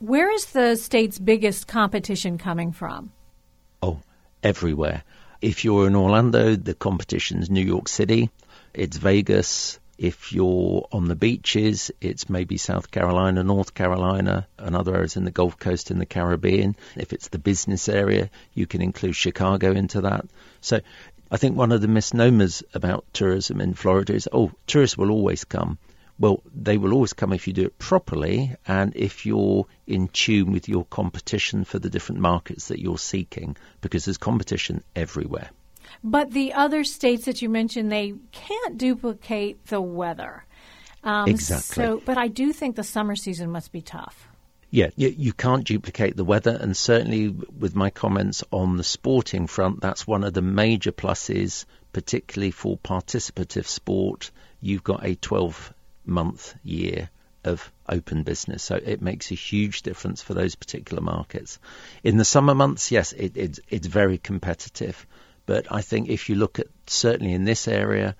Where 0.00 0.30
is 0.30 0.44
the 0.52 0.76
state's 0.76 1.18
biggest 1.18 1.66
competition 1.66 2.36
coming 2.36 2.72
from? 2.72 3.10
Oh, 3.82 4.02
everywhere. 4.42 5.02
If 5.40 5.64
you're 5.64 5.86
in 5.86 5.96
Orlando, 5.96 6.54
the 6.54 6.74
competition's 6.74 7.48
New 7.48 7.64
York 7.64 7.88
City, 7.88 8.28
it's 8.74 8.98
Vegas. 8.98 9.80
If 9.96 10.32
you're 10.32 10.88
on 10.90 11.06
the 11.06 11.14
beaches, 11.14 11.92
it's 12.00 12.28
maybe 12.28 12.56
South 12.56 12.90
Carolina, 12.90 13.44
North 13.44 13.74
Carolina, 13.74 14.48
and 14.58 14.74
other 14.74 14.94
areas 14.94 15.16
in 15.16 15.24
the 15.24 15.30
Gulf 15.30 15.58
Coast 15.58 15.90
in 15.90 15.98
the 15.98 16.06
Caribbean. 16.06 16.74
If 16.96 17.12
it's 17.12 17.28
the 17.28 17.38
business 17.38 17.88
area, 17.88 18.30
you 18.54 18.66
can 18.66 18.82
include 18.82 19.14
Chicago 19.14 19.70
into 19.70 20.00
that. 20.00 20.26
So 20.60 20.80
I 21.30 21.36
think 21.36 21.56
one 21.56 21.72
of 21.72 21.80
the 21.80 21.88
misnomers 21.88 22.64
about 22.74 23.04
tourism 23.12 23.60
in 23.60 23.74
Florida 23.74 24.14
is, 24.14 24.28
oh, 24.32 24.52
tourists 24.66 24.98
will 24.98 25.10
always 25.10 25.44
come. 25.44 25.78
Well, 26.18 26.42
they 26.54 26.78
will 26.78 26.92
always 26.92 27.12
come 27.12 27.32
if 27.32 27.46
you 27.46 27.52
do 27.52 27.66
it 27.66 27.78
properly 27.78 28.54
and 28.66 28.94
if 28.96 29.26
you're 29.26 29.66
in 29.86 30.08
tune 30.08 30.52
with 30.52 30.68
your 30.68 30.84
competition 30.84 31.64
for 31.64 31.78
the 31.78 31.90
different 31.90 32.20
markets 32.20 32.68
that 32.68 32.80
you're 32.80 32.98
seeking, 32.98 33.56
because 33.80 34.04
there's 34.04 34.18
competition 34.18 34.82
everywhere. 34.94 35.50
But 36.02 36.32
the 36.32 36.52
other 36.52 36.84
states 36.84 37.24
that 37.26 37.42
you 37.42 37.48
mentioned, 37.48 37.90
they 37.90 38.14
can't 38.32 38.78
duplicate 38.78 39.66
the 39.66 39.80
weather. 39.80 40.44
Um, 41.02 41.28
exactly. 41.28 41.84
So, 41.84 42.02
but 42.04 42.18
I 42.18 42.28
do 42.28 42.52
think 42.52 42.76
the 42.76 42.84
summer 42.84 43.16
season 43.16 43.50
must 43.50 43.72
be 43.72 43.82
tough. 43.82 44.28
Yeah, 44.70 44.90
you, 44.96 45.08
you, 45.08 45.32
can't 45.32 45.64
duplicate 45.64 46.16
the 46.16 46.24
weather, 46.24 46.58
and 46.60 46.76
certainly 46.76 47.28
with 47.28 47.76
my 47.76 47.90
comments 47.90 48.42
on 48.50 48.76
the 48.76 48.82
sporting 48.82 49.46
front, 49.46 49.80
that's 49.80 50.04
one 50.04 50.24
of 50.24 50.34
the 50.34 50.42
major 50.42 50.90
pluses, 50.90 51.64
particularly 51.92 52.50
for 52.50 52.76
participative 52.78 53.66
sport. 53.66 54.32
You've 54.60 54.82
got 54.82 55.06
a 55.06 55.14
12 55.14 55.72
month, 56.06 56.54
year 56.64 57.08
of 57.44 57.70
open 57.88 58.22
business. 58.22 58.62
So 58.62 58.76
it 58.76 59.02
makes 59.02 59.30
a 59.30 59.34
huge 59.34 59.82
difference 59.82 60.22
for 60.22 60.34
those 60.34 60.54
particular 60.54 61.02
markets. 61.02 61.58
In 62.02 62.16
the 62.16 62.24
summer 62.24 62.54
months, 62.54 62.90
yes, 62.90 63.12
it, 63.12 63.36
it, 63.36 63.58
it's 63.68 63.86
very 63.86 64.18
competitive. 64.18 65.06
But 65.46 65.70
I 65.70 65.82
think 65.82 66.08
if 66.08 66.28
you 66.28 66.36
look 66.36 66.58
at 66.58 66.68
certainly 66.86 67.32
in 67.32 67.44
this 67.44 67.68
area, 67.68 68.16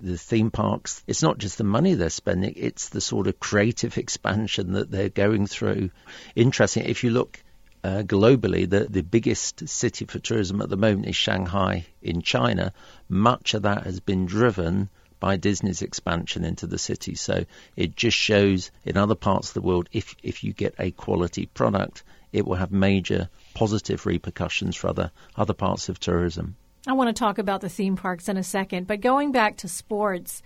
the 0.00 0.18
theme 0.18 0.50
parks, 0.50 1.02
it's 1.06 1.22
not 1.22 1.38
just 1.38 1.56
the 1.56 1.64
money 1.64 1.94
they're 1.94 2.10
spending, 2.10 2.54
it's 2.56 2.88
the 2.88 3.00
sort 3.00 3.26
of 3.26 3.38
creative 3.38 3.96
expansion 4.04 4.72
that 4.72 4.90
they're 4.90 5.08
going 5.08 5.46
through. 5.46 5.90
Interesting, 6.34 6.84
if 6.84 7.04
you 7.04 7.10
look 7.10 7.42
uh, 7.84 8.02
globally, 8.02 8.68
the, 8.68 8.86
the 8.88 9.02
biggest 9.02 9.68
city 9.68 10.06
for 10.06 10.18
tourism 10.18 10.62
at 10.62 10.68
the 10.68 10.76
moment 10.76 11.06
is 11.06 11.16
Shanghai 11.16 11.86
in 12.02 12.22
China. 12.22 12.72
Much 13.08 13.54
of 13.54 13.62
that 13.62 13.84
has 13.84 14.00
been 14.00 14.26
driven 14.26 14.88
by 15.20 15.36
Disney's 15.36 15.82
expansion 15.82 16.44
into 16.44 16.66
the 16.66 16.78
city. 16.78 17.14
So 17.14 17.44
it 17.76 17.94
just 17.94 18.16
shows 18.16 18.70
in 18.84 18.96
other 18.96 19.14
parts 19.14 19.48
of 19.48 19.54
the 19.54 19.62
world, 19.62 19.88
if, 19.92 20.14
if 20.22 20.44
you 20.44 20.52
get 20.52 20.74
a 20.78 20.90
quality 20.90 21.46
product, 21.46 22.02
it 22.32 22.46
will 22.46 22.56
have 22.56 22.72
major 22.72 23.28
positive 23.54 24.06
repercussions 24.06 24.76
for 24.76 24.88
other, 24.88 25.12
other 25.36 25.54
parts 25.54 25.88
of 25.88 26.00
tourism. 26.00 26.56
I 26.86 26.92
want 26.92 27.08
to 27.08 27.18
talk 27.18 27.38
about 27.38 27.60
the 27.62 27.68
theme 27.68 27.96
parks 27.96 28.28
in 28.28 28.36
a 28.36 28.42
second, 28.42 28.86
but 28.86 29.00
going 29.00 29.32
back 29.32 29.56
to 29.58 29.68
sports, 29.68 30.42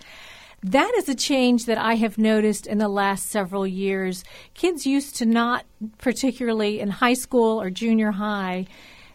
that 0.62 0.92
is 0.96 1.08
a 1.08 1.14
change 1.14 1.66
that 1.66 1.78
I 1.78 1.94
have 1.94 2.18
noticed 2.18 2.66
in 2.66 2.78
the 2.78 2.88
last 2.88 3.28
several 3.28 3.66
years. 3.66 4.24
Kids 4.54 4.86
used 4.86 5.16
to 5.16 5.26
not, 5.26 5.64
particularly 5.98 6.80
in 6.80 6.90
high 6.90 7.14
school 7.14 7.60
or 7.60 7.70
junior 7.70 8.12
high, 8.12 8.66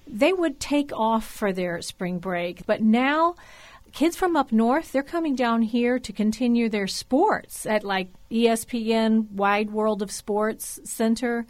they 0.06 0.34
would 0.34 0.60
take 0.60 0.92
off 0.94 1.26
for 1.26 1.54
their 1.54 1.82
spring 1.82 2.20
break. 2.20 2.66
But 2.66 2.82
now 2.82 3.36
kids 3.94 4.16
from 4.16 4.36
up 4.36 4.52
north, 4.52 4.92
they're 4.92 5.04
coming 5.04 5.36
down 5.36 5.62
here 5.62 6.00
to 6.00 6.12
continue 6.12 6.68
their 6.68 6.88
sports 6.88 7.66
at 7.66 7.84
like 7.84 8.10
ESPN 8.32 9.32
Wide 9.32 9.72
World 9.72 10.02
of 10.02 10.12
Sports 10.12 10.80
Center. 10.84 11.46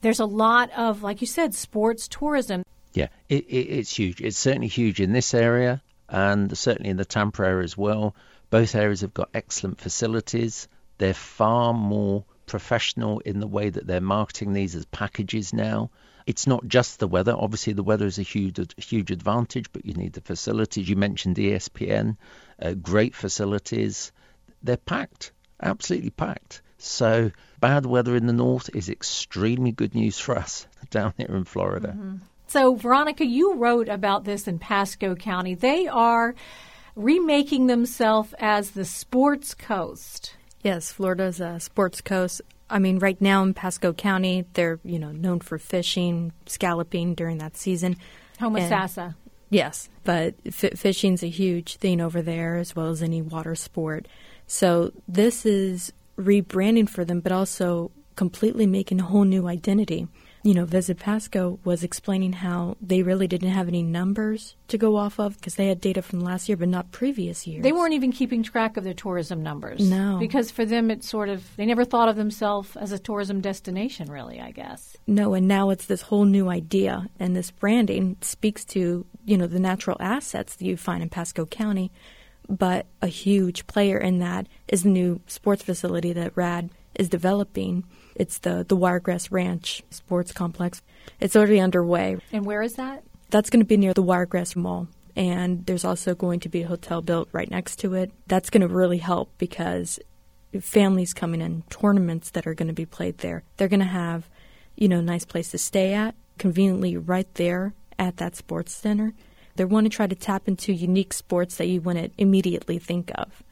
There's 0.00 0.20
a 0.20 0.26
lot 0.26 0.70
of, 0.76 1.02
like 1.02 1.20
you 1.20 1.26
said, 1.26 1.54
sports 1.54 2.06
tourism. 2.08 2.62
Yeah, 2.92 3.08
it, 3.28 3.44
it, 3.46 3.66
it's 3.78 3.96
huge. 3.96 4.20
It's 4.20 4.38
certainly 4.38 4.68
huge 4.68 5.00
in 5.00 5.12
this 5.12 5.34
area 5.34 5.82
and 6.08 6.56
certainly 6.56 6.90
in 6.90 6.96
the 6.96 7.04
Tampa 7.04 7.44
area 7.44 7.64
as 7.64 7.76
well. 7.76 8.14
Both 8.50 8.74
areas 8.74 9.02
have 9.02 9.14
got 9.14 9.30
excellent 9.34 9.80
facilities. 9.80 10.68
They're 10.96 11.14
far 11.14 11.74
more 11.74 12.24
professional 12.46 13.20
in 13.20 13.40
the 13.40 13.46
way 13.46 13.68
that 13.68 13.86
they're 13.86 14.00
marketing 14.00 14.54
these 14.54 14.74
as 14.74 14.86
packages 14.86 15.52
now 15.52 15.90
it's 16.28 16.46
not 16.46 16.68
just 16.68 16.98
the 16.98 17.08
weather. 17.08 17.34
Obviously, 17.34 17.72
the 17.72 17.82
weather 17.82 18.04
is 18.04 18.18
a 18.18 18.22
huge, 18.22 18.60
huge 18.76 19.10
advantage, 19.10 19.72
but 19.72 19.86
you 19.86 19.94
need 19.94 20.12
the 20.12 20.20
facilities. 20.20 20.86
You 20.86 20.94
mentioned 20.94 21.36
ESPN, 21.36 22.18
uh, 22.60 22.74
great 22.74 23.14
facilities. 23.14 24.12
They're 24.62 24.76
packed, 24.76 25.32
absolutely 25.62 26.10
packed. 26.10 26.60
So 26.76 27.30
bad 27.60 27.86
weather 27.86 28.14
in 28.14 28.26
the 28.26 28.34
north 28.34 28.68
is 28.74 28.90
extremely 28.90 29.72
good 29.72 29.94
news 29.94 30.18
for 30.18 30.36
us 30.36 30.66
down 30.90 31.14
here 31.16 31.34
in 31.34 31.44
Florida. 31.44 31.88
Mm-hmm. 31.88 32.16
So, 32.48 32.74
Veronica, 32.74 33.26
you 33.26 33.54
wrote 33.54 33.90
about 33.90 34.24
this 34.24 34.48
in 34.48 34.58
Pasco 34.58 35.14
County. 35.14 35.54
They 35.54 35.86
are 35.86 36.34
remaking 36.96 37.66
themselves 37.66 38.34
as 38.38 38.70
the 38.70 38.86
sports 38.86 39.52
coast. 39.54 40.34
Yes, 40.62 40.90
Florida's 40.90 41.40
a 41.40 41.60
sports 41.60 42.00
coast. 42.00 42.40
I 42.70 42.78
mean, 42.78 42.98
right 42.98 43.20
now 43.20 43.42
in 43.42 43.52
Pasco 43.52 43.92
County, 43.92 44.46
they're 44.54 44.80
you 44.82 44.98
know 44.98 45.12
known 45.12 45.40
for 45.40 45.58
fishing, 45.58 46.32
scalloping 46.46 47.14
during 47.14 47.36
that 47.38 47.56
season. 47.56 47.96
Homosassa. 48.40 49.14
Yes, 49.50 49.90
but 50.04 50.34
f- 50.46 50.78
fishing's 50.78 51.22
a 51.22 51.28
huge 51.28 51.76
thing 51.76 52.00
over 52.00 52.22
there, 52.22 52.56
as 52.56 52.74
well 52.74 52.88
as 52.88 53.02
any 53.02 53.20
water 53.20 53.54
sport. 53.54 54.08
So 54.46 54.92
this 55.06 55.44
is 55.44 55.92
rebranding 56.18 56.88
for 56.88 57.04
them, 57.04 57.20
but 57.20 57.32
also 57.32 57.90
completely 58.16 58.66
making 58.66 59.00
a 59.00 59.04
whole 59.04 59.24
new 59.24 59.46
identity 59.46 60.08
you 60.48 60.54
know, 60.54 60.64
Visit 60.64 60.98
Pasco 60.98 61.58
was 61.62 61.84
explaining 61.84 62.32
how 62.32 62.78
they 62.80 63.02
really 63.02 63.28
didn't 63.28 63.50
have 63.50 63.68
any 63.68 63.82
numbers 63.82 64.56
to 64.68 64.78
go 64.78 64.96
off 64.96 65.20
of 65.20 65.36
because 65.36 65.56
they 65.56 65.66
had 65.66 65.78
data 65.78 66.00
from 66.00 66.20
last 66.20 66.48
year, 66.48 66.56
but 66.56 66.70
not 66.70 66.90
previous 66.90 67.46
years. 67.46 67.62
They 67.62 67.70
weren't 67.70 67.92
even 67.92 68.12
keeping 68.12 68.42
track 68.42 68.78
of 68.78 68.84
their 68.84 68.94
tourism 68.94 69.42
numbers. 69.42 69.90
No. 69.90 70.16
Because 70.18 70.50
for 70.50 70.64
them, 70.64 70.90
it's 70.90 71.06
sort 71.06 71.28
of, 71.28 71.54
they 71.56 71.66
never 71.66 71.84
thought 71.84 72.08
of 72.08 72.16
themselves 72.16 72.74
as 72.76 72.92
a 72.92 72.98
tourism 72.98 73.42
destination, 73.42 74.10
really, 74.10 74.40
I 74.40 74.52
guess. 74.52 74.96
No, 75.06 75.34
and 75.34 75.46
now 75.46 75.68
it's 75.68 75.84
this 75.84 76.00
whole 76.00 76.24
new 76.24 76.48
idea, 76.48 77.10
and 77.20 77.36
this 77.36 77.50
branding 77.50 78.16
speaks 78.22 78.64
to, 78.68 79.04
you 79.26 79.36
know, 79.36 79.48
the 79.48 79.60
natural 79.60 79.98
assets 80.00 80.56
that 80.56 80.64
you 80.64 80.78
find 80.78 81.02
in 81.02 81.10
Pasco 81.10 81.44
County. 81.44 81.92
But 82.48 82.86
a 83.02 83.08
huge 83.08 83.66
player 83.66 83.98
in 83.98 84.20
that 84.20 84.46
is 84.66 84.82
the 84.82 84.88
new 84.88 85.20
sports 85.26 85.62
facility 85.62 86.14
that 86.14 86.34
RAD 86.34 86.70
is 86.94 87.08
developing. 87.08 87.84
It's 88.14 88.38
the, 88.38 88.64
the 88.66 88.76
Wiregrass 88.76 89.30
Ranch 89.30 89.82
Sports 89.90 90.32
Complex. 90.32 90.82
It's 91.20 91.36
already 91.36 91.60
underway. 91.60 92.18
And 92.32 92.44
where 92.44 92.62
is 92.62 92.74
that? 92.74 93.04
That's 93.30 93.50
going 93.50 93.60
to 93.60 93.66
be 93.66 93.76
near 93.76 93.94
the 93.94 94.02
Wiregrass 94.02 94.56
Mall. 94.56 94.88
And 95.14 95.66
there's 95.66 95.84
also 95.84 96.14
going 96.14 96.40
to 96.40 96.48
be 96.48 96.62
a 96.62 96.68
hotel 96.68 97.02
built 97.02 97.28
right 97.32 97.50
next 97.50 97.76
to 97.80 97.94
it. 97.94 98.12
That's 98.26 98.50
going 98.50 98.60
to 98.60 98.68
really 98.68 98.98
help 98.98 99.30
because 99.38 99.98
families 100.60 101.12
coming 101.12 101.40
in, 101.40 101.62
tournaments 101.70 102.30
that 102.30 102.46
are 102.46 102.54
going 102.54 102.68
to 102.68 102.74
be 102.74 102.86
played 102.86 103.18
there, 103.18 103.42
they're 103.56 103.68
going 103.68 103.80
to 103.80 103.86
have, 103.86 104.28
you 104.76 104.88
know, 104.88 105.00
a 105.00 105.02
nice 105.02 105.24
place 105.24 105.50
to 105.50 105.58
stay 105.58 105.92
at, 105.92 106.14
conveniently 106.38 106.96
right 106.96 107.32
there 107.34 107.74
at 107.98 108.16
that 108.18 108.36
sports 108.36 108.72
center. 108.72 109.12
They 109.56 109.64
want 109.64 109.86
to 109.86 109.90
try 109.90 110.06
to 110.06 110.14
tap 110.14 110.46
into 110.46 110.72
unique 110.72 111.12
sports 111.12 111.56
that 111.56 111.66
you 111.66 111.80
wouldn't 111.80 112.12
immediately 112.16 112.78
think 112.78 113.10
of. 113.16 113.42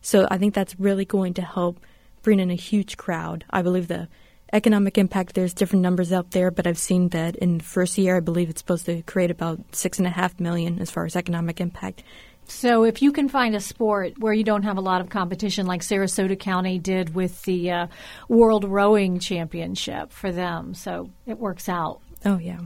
So 0.00 0.28
I 0.30 0.38
think 0.38 0.54
that's 0.54 0.78
really 0.78 1.04
going 1.04 1.34
to 1.34 1.42
help 1.42 1.80
bring 2.26 2.40
in 2.40 2.50
a 2.50 2.56
huge 2.56 2.96
crowd. 2.96 3.44
I 3.50 3.62
believe 3.62 3.86
the 3.86 4.08
economic 4.52 4.98
impact, 4.98 5.34
there's 5.34 5.54
different 5.54 5.82
numbers 5.82 6.12
out 6.12 6.32
there, 6.32 6.50
but 6.50 6.66
I've 6.66 6.76
seen 6.76 7.10
that 7.10 7.36
in 7.36 7.58
the 7.58 7.64
first 7.64 7.96
year, 7.96 8.16
I 8.16 8.20
believe 8.20 8.50
it's 8.50 8.60
supposed 8.60 8.84
to 8.86 9.02
create 9.02 9.30
about 9.30 9.60
six 9.70 9.98
and 9.98 10.08
a 10.08 10.10
half 10.10 10.40
million 10.40 10.80
as 10.80 10.90
far 10.90 11.04
as 11.04 11.14
economic 11.14 11.60
impact. 11.60 12.02
So, 12.48 12.82
if 12.82 13.00
you 13.00 13.12
can 13.12 13.28
find 13.28 13.54
a 13.54 13.60
sport 13.60 14.14
where 14.18 14.32
you 14.32 14.42
don't 14.42 14.64
have 14.64 14.76
a 14.76 14.80
lot 14.80 15.00
of 15.00 15.08
competition, 15.08 15.66
like 15.66 15.82
Sarasota 15.82 16.38
County 16.38 16.80
did 16.80 17.14
with 17.14 17.42
the 17.42 17.70
uh, 17.70 17.86
World 18.28 18.64
Rowing 18.64 19.20
Championship 19.20 20.10
for 20.10 20.32
them, 20.32 20.74
so 20.74 21.10
it 21.26 21.38
works 21.38 21.68
out. 21.68 22.00
Oh, 22.24 22.38
yeah. 22.38 22.60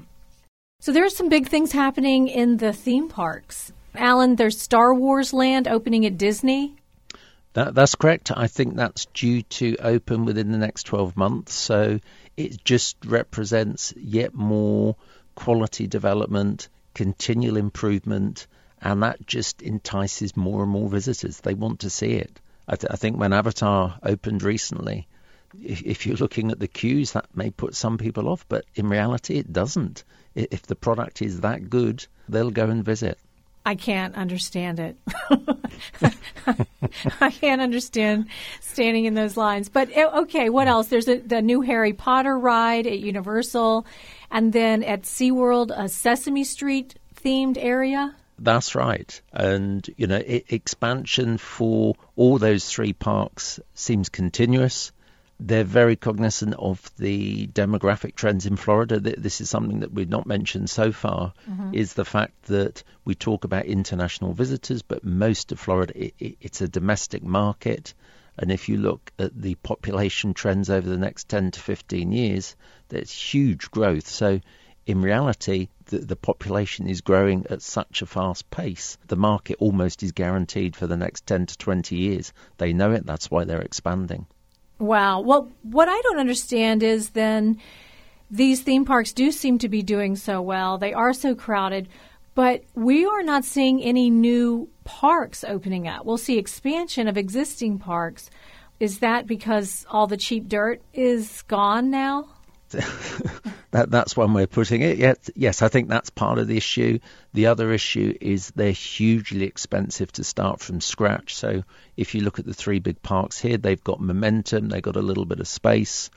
So, 0.81 0.91
there's 0.93 1.17
some 1.17 1.29
big 1.29 1.49
things 1.49 1.73
happening 1.73 2.29
in 2.29 2.57
the 2.57 2.73
theme 2.73 3.09
parks. 3.09 3.73
Alan, 3.95 4.37
there's 4.37 4.59
Star 4.59 4.95
Wars 4.95 5.35
Land 5.35 5.69
opening 5.69 6.07
at 6.07 6.17
Disney. 6.17 6.77
That, 7.55 7.75
that's 7.75 7.95
correct. 7.97 8.31
I 8.35 8.47
think 8.47 8.77
that's 8.77 9.07
due 9.07 9.43
to 9.43 9.77
open 9.81 10.25
within 10.25 10.53
the 10.53 10.59
next 10.59 10.85
12 10.85 11.17
months. 11.17 11.53
So, 11.53 11.99
it 12.37 12.65
just 12.65 12.97
represents 13.05 13.93
yet 13.97 14.35
more 14.35 14.97
quality 15.35 15.87
development, 15.87 16.69
continual 16.95 17.57
improvement 17.57 18.47
and 18.81 19.03
that 19.03 19.27
just 19.27 19.63
entices 19.63 20.37
more 20.37 20.63
and 20.63 20.73
more 20.73 20.89
visitors. 20.89 21.41
They 21.41 21.55
want 21.55 21.81
to 21.81 21.91
see 21.91 22.13
it. 22.13 22.41
I, 22.67 22.77
th- 22.77 22.93
I 22.93 22.97
think 22.97 23.19
when 23.19 23.33
Avatar 23.33 23.99
opened 24.03 24.43
recently, 24.43 25.07
if, 25.61 25.83
if, 25.83 26.07
you're 26.07 26.17
looking 26.17 26.51
at 26.51 26.61
the 26.61 26.69
queues, 26.69 27.13
that 27.13 27.27
may 27.35 27.51
put 27.51 27.75
some 27.75 27.99
people 27.99 28.29
off, 28.29 28.47
but 28.49 28.65
in 28.75 28.89
reality, 28.89 29.39
it 29.39 29.53
doesn't. 29.53 30.05
If 30.35 30.63
the 30.63 30.77
product 30.77 31.23
is 31.23 31.41
that 31.41 31.69
good, 31.69 32.07
they'll 32.29 32.51
go 32.51 32.71
and 32.71 32.85
visit. 32.85 33.19
I 33.65 33.75
can't 33.75 34.15
understand 34.15 34.81
it. 34.81 34.97
I 37.21 37.31
can't 37.31 37.61
understand 37.61 38.27
standing 38.61 39.05
in 39.05 39.15
those 39.15 39.37
lines. 39.37 39.69
But 39.69 39.91
eh, 39.93 40.07
okay, 40.23 40.49
what 40.49 40.67
else? 40.67 40.89
There's 40.89 41.09
a, 41.09 41.19
the 41.19 41.43
new 41.43 41.61
Harry 41.61 41.93
Potter 41.93 42.39
ride 42.39 42.87
at 42.87 42.99
Universal, 42.99 43.87
and 44.31 44.53
then 44.53 44.83
at 44.83 45.03
SeaWorld, 45.03 45.73
a 45.77 45.89
Sesame 45.89 46.45
Street 46.45 46.95
themed 47.23 47.59
area. 47.59 48.15
That's 48.39 48.75
right. 48.75 49.21
And, 49.33 49.87
you 49.99 50.07
know, 50.07 50.23
it, 50.25 50.47
expansion 50.49 51.37
for 51.37 51.95
all 52.17 52.39
those 52.39 52.67
three 52.67 52.95
parks 52.95 53.61
seems 53.75 54.09
continuous. 54.09 54.93
They're 55.43 55.65
very 55.65 55.97
cognizant 55.97 56.55
of 56.59 56.91
the 56.99 57.47
demographic 57.47 58.15
trends 58.15 58.45
in 58.45 58.57
Florida. 58.57 59.01
This 59.01 59.41
is 59.41 59.49
something 59.49 59.81
that 59.81 59.93
we've 59.93 60.09
not 60.09 60.27
mentioned 60.27 60.69
so 60.69 60.93
far, 60.93 61.33
mm-hmm. 61.49 61.75
is 61.75 61.95
the 61.95 62.05
fact 62.05 62.43
that 62.45 62.83
we 63.07 63.15
talk 63.15 63.45
about 63.45 63.65
international 63.65 64.35
visitors, 64.35 64.83
but 64.83 65.03
most 65.03 65.51
of 65.51 65.59
Florida, 65.59 65.93
it, 65.97 66.15
it, 66.19 66.37
it's 66.43 66.61
a 66.61 66.69
domestic 66.69 67.23
market. 67.23 67.95
And 68.37 68.53
if 68.53 68.69
you 68.69 68.77
look 68.77 69.13
at 69.19 69.41
the 69.41 69.55
population 69.57 70.35
trends 70.35 70.69
over 70.69 70.89
the 70.89 70.99
next 70.99 71.29
10 71.31 71.53
to 71.53 71.61
15 71.61 72.13
years, 72.13 72.55
there's 72.91 73.11
huge 73.11 73.71
growth. 73.71 74.09
So 74.09 74.41
in 74.87 75.01
reality, 75.01 75.69
the, 75.87 75.99
the 75.99 76.17
population 76.17 76.87
is 76.87 77.01
growing 77.01 77.47
at 77.49 77.63
such 77.63 78.03
a 78.03 78.07
fast 78.07 78.51
pace. 78.51 78.99
The 79.07 79.17
market 79.17 79.57
almost 79.59 80.03
is 80.03 80.13
guaranteed 80.13 80.77
for 80.77 80.87
the 80.87 80.97
next 80.97 81.27
10 81.27 81.47
to 81.47 81.59
20 81.59 81.97
years. 81.97 82.33
They 82.59 82.73
know 82.73 82.93
it, 82.93 83.07
that's 83.07 83.31
why 83.31 83.45
they're 83.45 83.63
expanding. 83.63 84.27
Wow. 84.81 85.21
Well, 85.21 85.53
what 85.63 85.89
I 85.89 86.01
don't 86.01 86.19
understand 86.19 86.83
is 86.83 87.11
then 87.11 87.61
these 88.31 88.63
theme 88.63 88.87
parks 88.87 89.13
do 89.13 89.31
seem 89.31 89.59
to 89.59 89.69
be 89.69 89.83
doing 89.83 90.17
so 90.17 90.41
well. 90.41 90.79
They 90.79 90.95
are 90.95 91.13
so 91.13 91.35
crowded, 91.35 91.89
but 92.35 92.65
we 92.75 93.05
are 93.05 93.23
not 93.23 93.45
seeing 93.45 93.83
any 93.83 94.09
new 94.09 94.71
parks 94.85 95.45
opening 95.45 95.87
up. 95.87 96.07
We'll 96.07 96.17
see 96.17 96.39
expansion 96.39 97.09
of 97.09 97.19
existing 97.19 97.79
parks. 97.79 98.31
Is 98.81 99.01
that 99.01 99.27
because 99.27 99.85
all 99.91 100.07
the 100.07 100.17
cheap 100.17 100.49
dirt 100.49 100.81
is 100.95 101.43
gone 101.43 101.91
now? 101.91 102.29
that 103.73 103.91
that's 103.91 104.17
one 104.17 104.33
way 104.33 104.43
of 104.43 104.51
putting 104.51 104.83
it. 104.83 104.99
Yes, 104.99 105.31
yes, 105.35 105.63
I 105.63 105.69
think 105.69 105.89
that's 105.89 106.11
part 106.11 106.39
of 106.39 106.49
the 106.49 106.57
issue. 106.57 106.99
The 107.35 107.47
other 107.47 107.73
issue 107.73 108.17
is 108.21 108.51
they're 108.51 108.73
hugely 108.73 109.45
expensive 109.45 110.11
to 110.13 110.25
start 110.25 110.61
from 110.61 110.81
scratch. 110.81 111.37
So 111.37 111.63
if 111.97 112.15
you 112.15 112.23
look 112.23 112.39
at 112.39 112.47
the 112.47 112.55
three 112.55 112.81
big 112.81 113.01
parks 113.03 113.39
here, 113.39 113.59
they've 113.59 113.83
got 113.83 114.01
momentum, 114.01 114.69
they've 114.69 114.83
got 114.83 114.97
a 114.97 115.03
little 115.03 115.25
bit 115.25 115.41
of 115.41 115.47
space. 115.47 116.11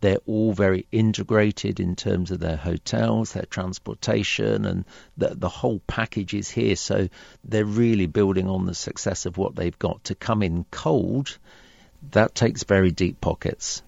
They're 0.00 0.18
all 0.26 0.52
very 0.52 0.86
integrated 0.90 1.78
in 1.78 1.94
terms 1.94 2.32
of 2.32 2.40
their 2.40 2.56
hotels, 2.56 3.32
their 3.32 3.46
transportation, 3.46 4.64
and 4.64 4.84
the, 5.16 5.28
the 5.34 5.48
whole 5.48 5.80
package 5.86 6.34
is 6.34 6.50
here. 6.50 6.74
So 6.74 7.08
they're 7.44 7.64
really 7.64 8.06
building 8.06 8.48
on 8.48 8.66
the 8.66 8.74
success 8.74 9.26
of 9.26 9.38
what 9.38 9.54
they've 9.54 9.78
got. 9.78 10.04
To 10.04 10.16
come 10.16 10.42
in 10.42 10.66
cold, 10.72 11.38
that 12.10 12.34
takes 12.34 12.64
very 12.64 12.90
deep 12.90 13.20
pockets. 13.20 13.82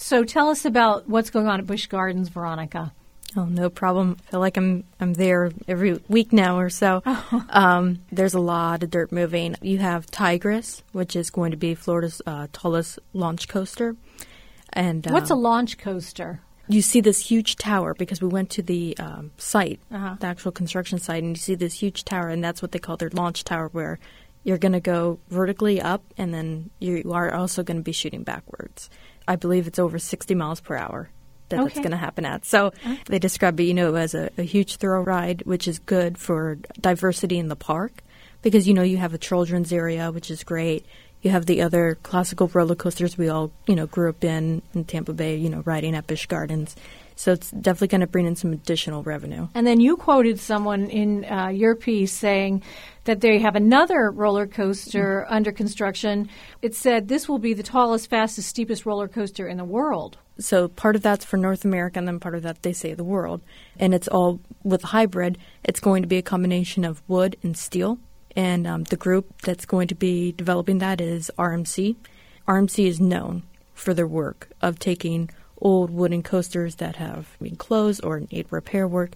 So 0.00 0.24
tell 0.24 0.48
us 0.48 0.64
about 0.64 1.08
what's 1.08 1.28
going 1.28 1.46
on 1.46 1.60
at 1.60 1.66
Busch 1.66 1.86
Gardens, 1.86 2.30
Veronica. 2.30 2.92
Oh, 3.36 3.44
no 3.44 3.68
problem. 3.68 4.16
I 4.26 4.30
feel 4.30 4.40
like 4.40 4.56
I'm 4.56 4.84
I'm 4.98 5.12
there 5.12 5.52
every 5.68 6.00
week 6.08 6.32
now 6.32 6.58
or 6.58 6.70
so. 6.70 7.02
um, 7.50 8.00
there's 8.10 8.32
a 8.32 8.40
lot 8.40 8.82
of 8.82 8.90
dirt 8.90 9.12
moving. 9.12 9.56
You 9.60 9.78
have 9.78 10.06
Tigris, 10.06 10.82
which 10.92 11.14
is 11.14 11.28
going 11.28 11.50
to 11.50 11.58
be 11.58 11.74
Florida's 11.74 12.22
uh, 12.26 12.48
tallest 12.50 12.98
launch 13.12 13.46
coaster. 13.46 13.94
And 14.72 15.06
uh, 15.06 15.12
what's 15.12 15.30
a 15.30 15.34
launch 15.34 15.76
coaster? 15.76 16.40
You 16.66 16.80
see 16.80 17.02
this 17.02 17.20
huge 17.20 17.56
tower 17.56 17.92
because 17.92 18.22
we 18.22 18.28
went 18.28 18.48
to 18.50 18.62
the 18.62 18.96
um, 18.98 19.32
site, 19.36 19.80
uh-huh. 19.92 20.16
the 20.18 20.26
actual 20.26 20.50
construction 20.50 20.98
site, 20.98 21.22
and 21.22 21.36
you 21.36 21.40
see 21.40 21.56
this 21.56 21.74
huge 21.74 22.06
tower, 22.06 22.30
and 22.30 22.42
that's 22.42 22.62
what 22.62 22.72
they 22.72 22.78
call 22.78 22.96
their 22.96 23.10
launch 23.10 23.44
tower, 23.44 23.68
where 23.68 23.98
you're 24.44 24.58
going 24.58 24.72
to 24.72 24.80
go 24.80 25.18
vertically 25.28 25.80
up, 25.80 26.02
and 26.16 26.32
then 26.32 26.70
you 26.78 27.12
are 27.12 27.34
also 27.34 27.62
going 27.62 27.76
to 27.76 27.82
be 27.82 27.92
shooting 27.92 28.22
backwards. 28.22 28.88
I 29.30 29.36
believe 29.36 29.68
it's 29.68 29.78
over 29.78 29.96
60 30.00 30.34
miles 30.34 30.60
per 30.60 30.76
hour 30.76 31.08
that 31.50 31.60
okay. 31.60 31.68
that's 31.68 31.78
going 31.78 31.92
to 31.92 31.96
happen 31.96 32.24
at. 32.24 32.44
So 32.44 32.72
they 33.06 33.20
describe 33.20 33.60
it, 33.60 33.62
you 33.62 33.74
know, 33.74 33.94
as 33.94 34.12
a, 34.12 34.28
a 34.36 34.42
huge 34.42 34.76
thrill 34.76 35.02
ride, 35.02 35.42
which 35.42 35.68
is 35.68 35.78
good 35.78 36.18
for 36.18 36.58
diversity 36.80 37.38
in 37.38 37.46
the 37.46 37.54
park 37.54 38.02
because, 38.42 38.66
you 38.66 38.74
know, 38.74 38.82
you 38.82 38.96
have 38.96 39.14
a 39.14 39.18
children's 39.18 39.72
area, 39.72 40.10
which 40.10 40.32
is 40.32 40.42
great. 40.42 40.84
You 41.22 41.30
have 41.30 41.46
the 41.46 41.62
other 41.62 41.96
classical 42.02 42.50
roller 42.52 42.74
coasters 42.74 43.16
we 43.16 43.28
all, 43.28 43.52
you 43.68 43.76
know, 43.76 43.86
grew 43.86 44.10
up 44.10 44.24
in 44.24 44.62
in 44.74 44.84
Tampa 44.84 45.12
Bay, 45.12 45.36
you 45.36 45.48
know, 45.48 45.62
riding 45.64 45.94
at 45.94 46.08
Busch 46.08 46.26
Gardens. 46.26 46.74
So 47.20 47.32
it's 47.32 47.50
definitely 47.50 47.88
going 47.88 48.00
to 48.00 48.06
bring 48.06 48.24
in 48.24 48.34
some 48.34 48.54
additional 48.54 49.02
revenue. 49.02 49.48
And 49.54 49.66
then 49.66 49.78
you 49.78 49.98
quoted 49.98 50.40
someone 50.40 50.88
in 50.88 51.26
uh, 51.26 51.48
your 51.48 51.76
piece 51.76 52.14
saying 52.14 52.62
that 53.04 53.20
they 53.20 53.38
have 53.40 53.56
another 53.56 54.10
roller 54.10 54.46
coaster 54.46 55.24
mm-hmm. 55.26 55.34
under 55.34 55.52
construction. 55.52 56.30
It 56.62 56.74
said 56.74 57.08
this 57.08 57.28
will 57.28 57.38
be 57.38 57.52
the 57.52 57.62
tallest, 57.62 58.08
fastest, 58.08 58.48
steepest 58.48 58.86
roller 58.86 59.06
coaster 59.06 59.46
in 59.46 59.58
the 59.58 59.66
world. 59.66 60.16
So 60.38 60.68
part 60.68 60.96
of 60.96 61.02
that's 61.02 61.26
for 61.26 61.36
North 61.36 61.66
America, 61.66 61.98
and 61.98 62.08
then 62.08 62.20
part 62.20 62.36
of 62.36 62.42
that 62.44 62.62
they 62.62 62.72
say 62.72 62.94
the 62.94 63.04
world. 63.04 63.42
And 63.78 63.92
it's 63.92 64.08
all 64.08 64.40
with 64.64 64.80
hybrid. 64.80 65.36
It's 65.62 65.78
going 65.78 66.00
to 66.00 66.08
be 66.08 66.16
a 66.16 66.22
combination 66.22 66.86
of 66.86 67.02
wood 67.06 67.36
and 67.42 67.54
steel. 67.54 67.98
And 68.34 68.66
um, 68.66 68.84
the 68.84 68.96
group 68.96 69.42
that's 69.42 69.66
going 69.66 69.88
to 69.88 69.94
be 69.94 70.32
developing 70.32 70.78
that 70.78 71.02
is 71.02 71.30
RMC. 71.38 71.96
RMC 72.48 72.86
is 72.86 72.98
known 72.98 73.42
for 73.74 73.92
their 73.92 74.06
work 74.06 74.48
of 74.62 74.78
taking 74.78 75.28
old 75.60 75.90
wooden 75.90 76.22
coasters 76.22 76.76
that 76.76 76.96
have 76.96 77.36
been 77.40 77.56
closed 77.56 78.04
or 78.04 78.20
need 78.20 78.46
repair 78.50 78.86
work 78.88 79.12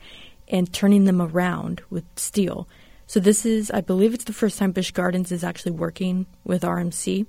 and 0.49 0.73
turning 0.73 1.05
them 1.05 1.23
around 1.23 1.83
with 1.91 2.05
steel. 2.17 2.69
So 3.07 3.21
this 3.21 3.45
is, 3.45 3.71
I 3.71 3.81
believe 3.81 4.15
it's 4.15 4.25
the 4.25 4.33
first 4.33 4.59
time 4.59 4.73
Busch 4.73 4.91
Gardens 4.91 5.33
is 5.33 5.45
actually 5.45 5.73
working 5.73 6.27
with 6.45 6.63
RMC. 6.63 7.27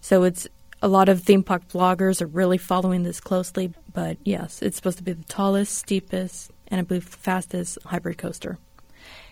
So 0.00 0.24
it's 0.24 0.46
a 0.80 0.88
lot 0.88 1.08
of 1.08 1.22
theme 1.22 1.42
park 1.42 1.68
bloggers 1.68 2.22
are 2.22 2.26
really 2.26 2.58
following 2.58 3.02
this 3.02 3.20
closely. 3.20 3.72
But 3.92 4.16
yes, 4.24 4.62
it's 4.62 4.76
supposed 4.76 4.98
to 4.98 5.04
be 5.04 5.12
the 5.12 5.24
tallest, 5.24 5.76
steepest, 5.76 6.50
and 6.68 6.80
I 6.80 6.82
believe 6.82 7.04
fastest 7.04 7.78
hybrid 7.84 8.18
coaster. 8.18 8.58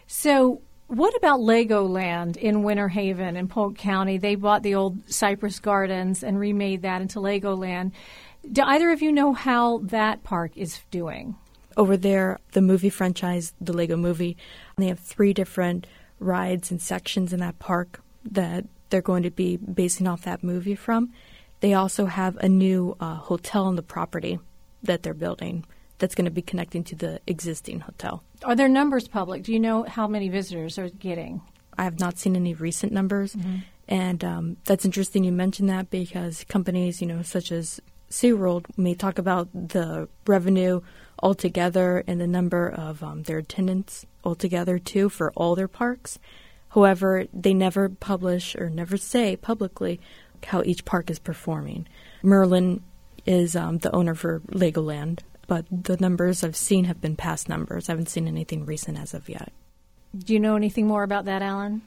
So 0.06 0.60
what 0.88 1.16
about 1.16 1.40
Legoland 1.40 2.36
in 2.36 2.62
Winter 2.62 2.88
Haven 2.88 3.36
in 3.36 3.48
Polk 3.48 3.76
County? 3.76 4.18
They 4.18 4.36
bought 4.36 4.62
the 4.62 4.76
old 4.76 5.10
Cypress 5.10 5.58
Gardens 5.58 6.22
and 6.22 6.38
remade 6.38 6.82
that 6.82 7.02
into 7.02 7.18
Legoland. 7.18 7.92
Do 8.52 8.62
either 8.62 8.90
of 8.90 9.02
you 9.02 9.12
know 9.12 9.32
how 9.32 9.78
that 9.78 10.22
park 10.22 10.56
is 10.56 10.80
doing? 10.90 11.37
Over 11.76 11.96
there, 11.96 12.38
the 12.52 12.62
movie 12.62 12.90
franchise, 12.90 13.52
the 13.61 13.72
Lego 13.72 13.96
movie, 13.96 14.37
they 14.78 14.87
have 14.87 14.98
three 14.98 15.32
different 15.32 15.87
rides 16.18 16.70
and 16.70 16.80
sections 16.80 17.32
in 17.32 17.40
that 17.40 17.59
park 17.59 18.00
that 18.24 18.64
they're 18.90 19.02
going 19.02 19.22
to 19.24 19.30
be 19.30 19.56
basing 19.56 20.06
off 20.06 20.22
that 20.22 20.42
movie 20.42 20.74
from. 20.74 21.12
They 21.61 21.74
also 21.74 22.06
have 22.06 22.37
a 22.37 22.48
new 22.48 22.96
uh, 23.00 23.16
hotel 23.16 23.64
on 23.64 23.76
the 23.76 23.82
property 23.82 24.38
that 24.82 25.02
they're 25.02 25.14
building 25.14 25.64
that's 25.98 26.14
going 26.14 26.26
to 26.26 26.30
be 26.30 26.42
connecting 26.42 26.85
to 26.85 26.94
the 26.94 27.20
existing 27.26 27.80
hotel. 27.80 28.22
Are 28.44 28.54
their 28.54 28.68
numbers 28.68 29.09
public? 29.09 29.42
Do 29.42 29.52
you 29.52 29.61
know 29.61 29.85
how 29.85 30.06
many 30.06 30.28
visitors 30.28 30.78
are 30.78 30.90
getting? 30.90 31.40
I 31.78 31.85
have 31.85 31.98
not 31.98 32.18
seen 32.18 32.37
any 32.37 32.54
recent 32.54 32.92
numbers. 32.92 33.35
Mm-hmm. 33.35 33.56
And 33.88 34.24
um, 34.24 34.56
that's 34.64 34.85
interesting 34.85 35.24
you 35.24 35.32
mentioned 35.32 35.68
that 35.68 35.90
because 35.90 36.44
companies, 36.44 37.00
you 37.00 37.06
know, 37.06 37.22
such 37.22 37.52
as 37.52 37.80
SeaWorld 38.10 38.66
may 38.76 38.94
talk 38.94 39.18
about 39.18 39.48
the 39.52 40.08
revenue 40.26 40.80
altogether 41.18 42.04
and 42.06 42.20
the 42.20 42.26
number 42.26 42.68
of 42.68 43.02
um, 43.02 43.22
their 43.24 43.38
attendants 43.38 44.06
altogether 44.24 44.78
too 44.78 45.08
for 45.08 45.32
all 45.32 45.54
their 45.54 45.68
parks. 45.68 46.18
However, 46.70 47.26
they 47.32 47.54
never 47.54 47.88
publish 47.88 48.54
or 48.54 48.68
never 48.68 48.96
say 48.96 49.36
publicly 49.36 50.00
how 50.44 50.62
each 50.62 50.84
park 50.84 51.10
is 51.10 51.18
performing. 51.18 51.88
Merlin 52.22 52.82
is 53.24 53.56
um, 53.56 53.78
the 53.78 53.94
owner 53.94 54.14
for 54.14 54.40
Legoland, 54.50 55.20
but 55.46 55.64
the 55.70 55.96
numbers 55.96 56.44
I've 56.44 56.56
seen 56.56 56.84
have 56.84 57.00
been 57.00 57.16
past 57.16 57.48
numbers. 57.48 57.88
I 57.88 57.92
haven't 57.92 58.08
seen 58.08 58.28
anything 58.28 58.66
recent 58.66 58.98
as 58.98 59.14
of 59.14 59.28
yet. 59.28 59.52
Do 60.16 60.32
you 60.32 60.40
know 60.40 60.56
anything 60.56 60.86
more 60.86 61.02
about 61.02 61.24
that, 61.24 61.42
Alan? 61.42 61.82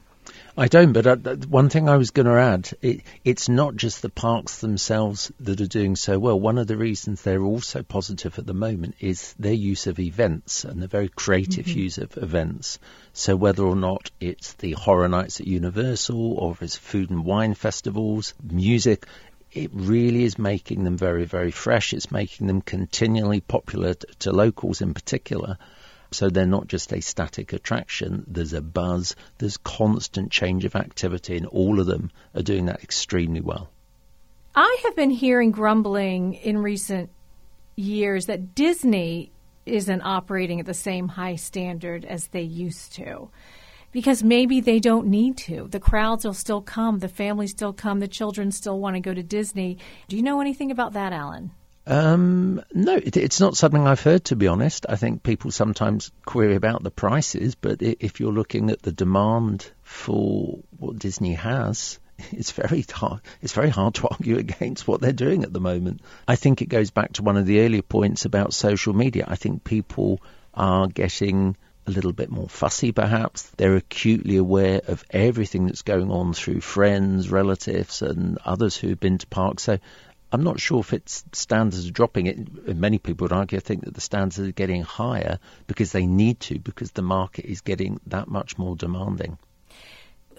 I 0.56 0.68
don't, 0.68 0.92
but 0.92 1.06
uh, 1.06 1.36
one 1.48 1.70
thing 1.70 1.88
I 1.88 1.96
was 1.96 2.10
going 2.10 2.26
to 2.26 2.32
add, 2.32 2.70
it, 2.82 3.00
it's 3.24 3.48
not 3.48 3.76
just 3.76 4.02
the 4.02 4.10
parks 4.10 4.58
themselves 4.58 5.32
that 5.40 5.60
are 5.60 5.66
doing 5.66 5.96
so 5.96 6.18
well. 6.18 6.38
One 6.38 6.58
of 6.58 6.66
the 6.66 6.76
reasons 6.76 7.22
they're 7.22 7.42
also 7.42 7.82
positive 7.82 8.38
at 8.38 8.46
the 8.46 8.52
moment 8.52 8.96
is 9.00 9.34
their 9.38 9.54
use 9.54 9.86
of 9.86 9.98
events 9.98 10.64
and 10.64 10.82
the 10.82 10.88
very 10.88 11.08
creative 11.08 11.66
mm-hmm. 11.66 11.78
use 11.78 11.98
of 11.98 12.16
events. 12.18 12.78
So 13.12 13.36
whether 13.36 13.62
or 13.62 13.76
not 13.76 14.10
it's 14.20 14.52
the 14.54 14.72
horror 14.72 15.08
nights 15.08 15.40
at 15.40 15.46
Universal 15.46 16.34
or 16.34 16.52
if 16.52 16.62
it's 16.62 16.76
food 16.76 17.10
and 17.10 17.24
wine 17.24 17.54
festivals, 17.54 18.34
music, 18.42 19.06
it 19.52 19.70
really 19.72 20.24
is 20.24 20.38
making 20.38 20.84
them 20.84 20.96
very, 20.96 21.24
very 21.24 21.50
fresh. 21.50 21.92
It's 21.92 22.10
making 22.10 22.46
them 22.46 22.60
continually 22.60 23.40
popular 23.40 23.94
t- 23.94 24.06
to 24.20 24.32
locals 24.32 24.80
in 24.80 24.94
particular. 24.94 25.58
So 26.12 26.28
they're 26.28 26.46
not 26.46 26.66
just 26.66 26.92
a 26.92 27.00
static 27.00 27.52
attraction, 27.52 28.24
there's 28.26 28.52
a 28.52 28.60
buzz, 28.60 29.14
there's 29.38 29.56
constant 29.56 30.32
change 30.32 30.64
of 30.64 30.74
activity, 30.74 31.36
and 31.36 31.46
all 31.46 31.78
of 31.78 31.86
them 31.86 32.10
are 32.34 32.42
doing 32.42 32.66
that 32.66 32.82
extremely 32.82 33.40
well. 33.40 33.70
I 34.54 34.80
have 34.82 34.96
been 34.96 35.10
hearing 35.10 35.52
grumbling 35.52 36.34
in 36.34 36.58
recent 36.58 37.10
years 37.76 38.26
that 38.26 38.54
Disney 38.54 39.30
isn't 39.66 40.02
operating 40.02 40.58
at 40.60 40.66
the 40.66 40.74
same 40.74 41.08
high 41.08 41.36
standard 41.36 42.04
as 42.04 42.28
they 42.28 42.42
used 42.42 42.92
to. 42.94 43.30
Because 43.92 44.22
maybe 44.22 44.60
they 44.60 44.78
don't 44.78 45.08
need 45.08 45.36
to. 45.38 45.66
The 45.68 45.80
crowds 45.80 46.24
will 46.24 46.34
still 46.34 46.60
come, 46.60 47.00
the 47.00 47.08
families 47.08 47.50
still 47.50 47.72
come, 47.72 47.98
the 47.98 48.06
children 48.06 48.52
still 48.52 48.78
want 48.78 48.94
to 48.94 49.00
go 49.00 49.12
to 49.12 49.22
Disney. 49.22 49.78
Do 50.08 50.16
you 50.16 50.22
know 50.22 50.40
anything 50.40 50.70
about 50.70 50.92
that, 50.92 51.12
Alan? 51.12 51.50
Um, 51.90 52.62
no, 52.72 52.94
it, 52.94 53.16
it's 53.16 53.40
not 53.40 53.56
something 53.56 53.84
I've 53.84 54.00
heard, 54.00 54.26
to 54.26 54.36
be 54.36 54.46
honest. 54.46 54.86
I 54.88 54.94
think 54.94 55.24
people 55.24 55.50
sometimes 55.50 56.12
query 56.24 56.54
about 56.54 56.84
the 56.84 56.92
prices, 56.92 57.56
but 57.56 57.82
if 57.82 58.20
you're 58.20 58.32
looking 58.32 58.70
at 58.70 58.80
the 58.80 58.92
demand 58.92 59.68
for 59.82 60.60
what 60.78 61.00
Disney 61.00 61.34
has, 61.34 61.98
it's 62.30 62.52
very 62.52 62.84
hard. 62.88 63.22
It's 63.42 63.54
very 63.54 63.70
hard 63.70 63.94
to 63.94 64.08
argue 64.12 64.38
against 64.38 64.86
what 64.86 65.00
they're 65.00 65.12
doing 65.12 65.42
at 65.42 65.52
the 65.52 65.58
moment. 65.58 66.02
I 66.28 66.36
think 66.36 66.62
it 66.62 66.68
goes 66.68 66.92
back 66.92 67.14
to 67.14 67.24
one 67.24 67.36
of 67.36 67.46
the 67.46 67.62
earlier 67.62 67.82
points 67.82 68.24
about 68.24 68.54
social 68.54 68.92
media. 68.92 69.24
I 69.26 69.34
think 69.34 69.64
people 69.64 70.22
are 70.54 70.86
getting 70.86 71.56
a 71.88 71.90
little 71.90 72.12
bit 72.12 72.30
more 72.30 72.48
fussy, 72.48 72.92
perhaps. 72.92 73.50
They're 73.56 73.74
acutely 73.74 74.36
aware 74.36 74.80
of 74.86 75.04
everything 75.10 75.66
that's 75.66 75.82
going 75.82 76.12
on 76.12 76.34
through 76.34 76.60
friends, 76.60 77.30
relatives, 77.30 78.02
and 78.02 78.38
others 78.44 78.76
who've 78.76 79.00
been 79.00 79.18
to 79.18 79.26
parks. 79.26 79.64
So 79.64 79.78
I'm 80.32 80.44
not 80.44 80.60
sure 80.60 80.80
if 80.80 80.92
its 80.92 81.24
standards 81.32 81.88
are 81.88 81.92
dropping. 81.92 82.26
It, 82.26 82.76
many 82.76 82.98
people 82.98 83.24
would 83.24 83.32
argue, 83.32 83.58
I 83.58 83.60
think 83.60 83.84
that 83.84 83.94
the 83.94 84.00
standards 84.00 84.38
are 84.38 84.52
getting 84.52 84.82
higher 84.82 85.38
because 85.66 85.92
they 85.92 86.06
need 86.06 86.40
to, 86.40 86.58
because 86.58 86.92
the 86.92 87.02
market 87.02 87.46
is 87.46 87.60
getting 87.60 88.00
that 88.06 88.28
much 88.28 88.56
more 88.56 88.76
demanding. 88.76 89.38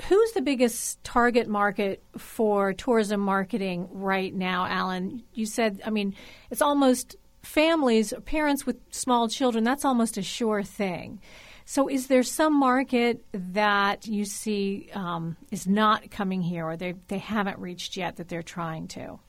Who's 0.08 0.32
the 0.32 0.42
biggest 0.42 1.04
target 1.04 1.48
market 1.48 2.04
for 2.18 2.74
tourism 2.74 3.20
marketing 3.20 3.88
right 3.92 4.34
now, 4.34 4.66
Alan? 4.66 5.24
You 5.34 5.46
said, 5.46 5.82
I 5.86 5.90
mean, 5.90 6.16
it's 6.50 6.62
almost 6.62 7.18
families, 7.44 8.14
parents 8.26 8.66
with 8.66 8.78
small 8.92 9.28
children, 9.28 9.64
that's 9.64 9.86
almost 9.86 10.18
a 10.18 10.22
sure 10.22 10.64
thing. 10.64 11.20
So, 11.66 11.88
is 11.88 12.08
there 12.08 12.24
some 12.24 12.60
market 12.60 13.24
that 13.34 14.08
you 14.08 14.26
see 14.26 14.90
um, 14.94 15.38
is 15.52 15.68
not 15.68 16.10
coming 16.10 16.42
here 16.42 16.66
or 16.66 16.76
they, 16.76 16.96
they 17.08 17.20
haven't 17.20 17.60
reached 17.60 17.96
yet 17.96 18.16
that 18.16 18.28
they're 18.28 18.42
trying 18.42 18.88
to? 18.90 19.20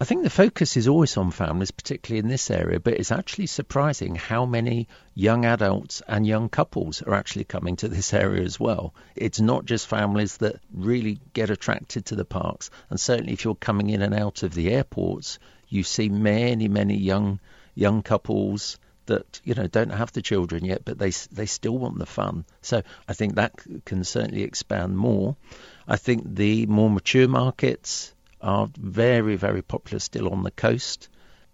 I 0.00 0.04
think 0.04 0.22
the 0.22 0.30
focus 0.30 0.76
is 0.78 0.88
always 0.88 1.16
on 1.18 1.30
families, 1.32 1.70
particularly 1.70 2.20
in 2.20 2.28
this 2.28 2.50
area, 2.50 2.80
but 2.80 2.94
it's 2.94 3.12
actually 3.12 3.46
surprising 3.46 4.14
how 4.14 4.46
many 4.46 4.88
young 5.14 5.44
adults 5.44 6.02
and 6.08 6.26
young 6.26 6.48
couples 6.48 7.02
are 7.02 7.14
actually 7.14 7.44
coming 7.44 7.76
to 7.76 7.88
this 7.88 8.14
area 8.24 8.42
as 8.42 8.58
well. 8.58 8.94
It's 9.14 9.40
not 9.40 9.66
just 9.66 9.86
families 9.86 10.38
that 10.38 10.60
really 10.72 11.20
get 11.34 11.50
attracted 11.50 12.06
to 12.06 12.16
the 12.16 12.24
parks, 12.24 12.70
and 12.88 12.98
certainly 12.98 13.34
if 13.34 13.44
you're 13.44 13.54
coming 13.54 13.90
in 13.90 14.00
and 14.00 14.14
out 14.14 14.42
of 14.42 14.54
the 14.54 14.70
airports, 14.70 15.38
you 15.68 15.82
see 15.82 16.08
many, 16.08 16.68
many 16.68 16.96
young 16.96 17.38
young 17.74 18.02
couples 18.02 18.78
that 19.06 19.40
you 19.44 19.54
know 19.54 19.66
don't 19.66 19.90
have 19.90 20.12
the 20.12 20.22
children 20.22 20.64
yet, 20.64 20.86
but 20.86 20.98
they 20.98 21.10
they 21.32 21.46
still 21.46 21.76
want 21.76 21.98
the 21.98 22.06
fun. 22.06 22.46
So 22.62 22.82
I 23.06 23.12
think 23.12 23.34
that 23.34 23.52
can 23.84 24.04
certainly 24.04 24.42
expand 24.42 24.96
more. 24.96 25.36
I 25.86 25.96
think 25.96 26.34
the 26.34 26.66
more 26.66 26.88
mature 26.88 27.28
markets 27.28 28.14
are 28.42 28.68
very, 28.76 29.36
very 29.36 29.62
popular 29.62 29.98
still 29.98 30.28
on 30.30 30.42
the 30.42 30.50
coast. 30.50 31.08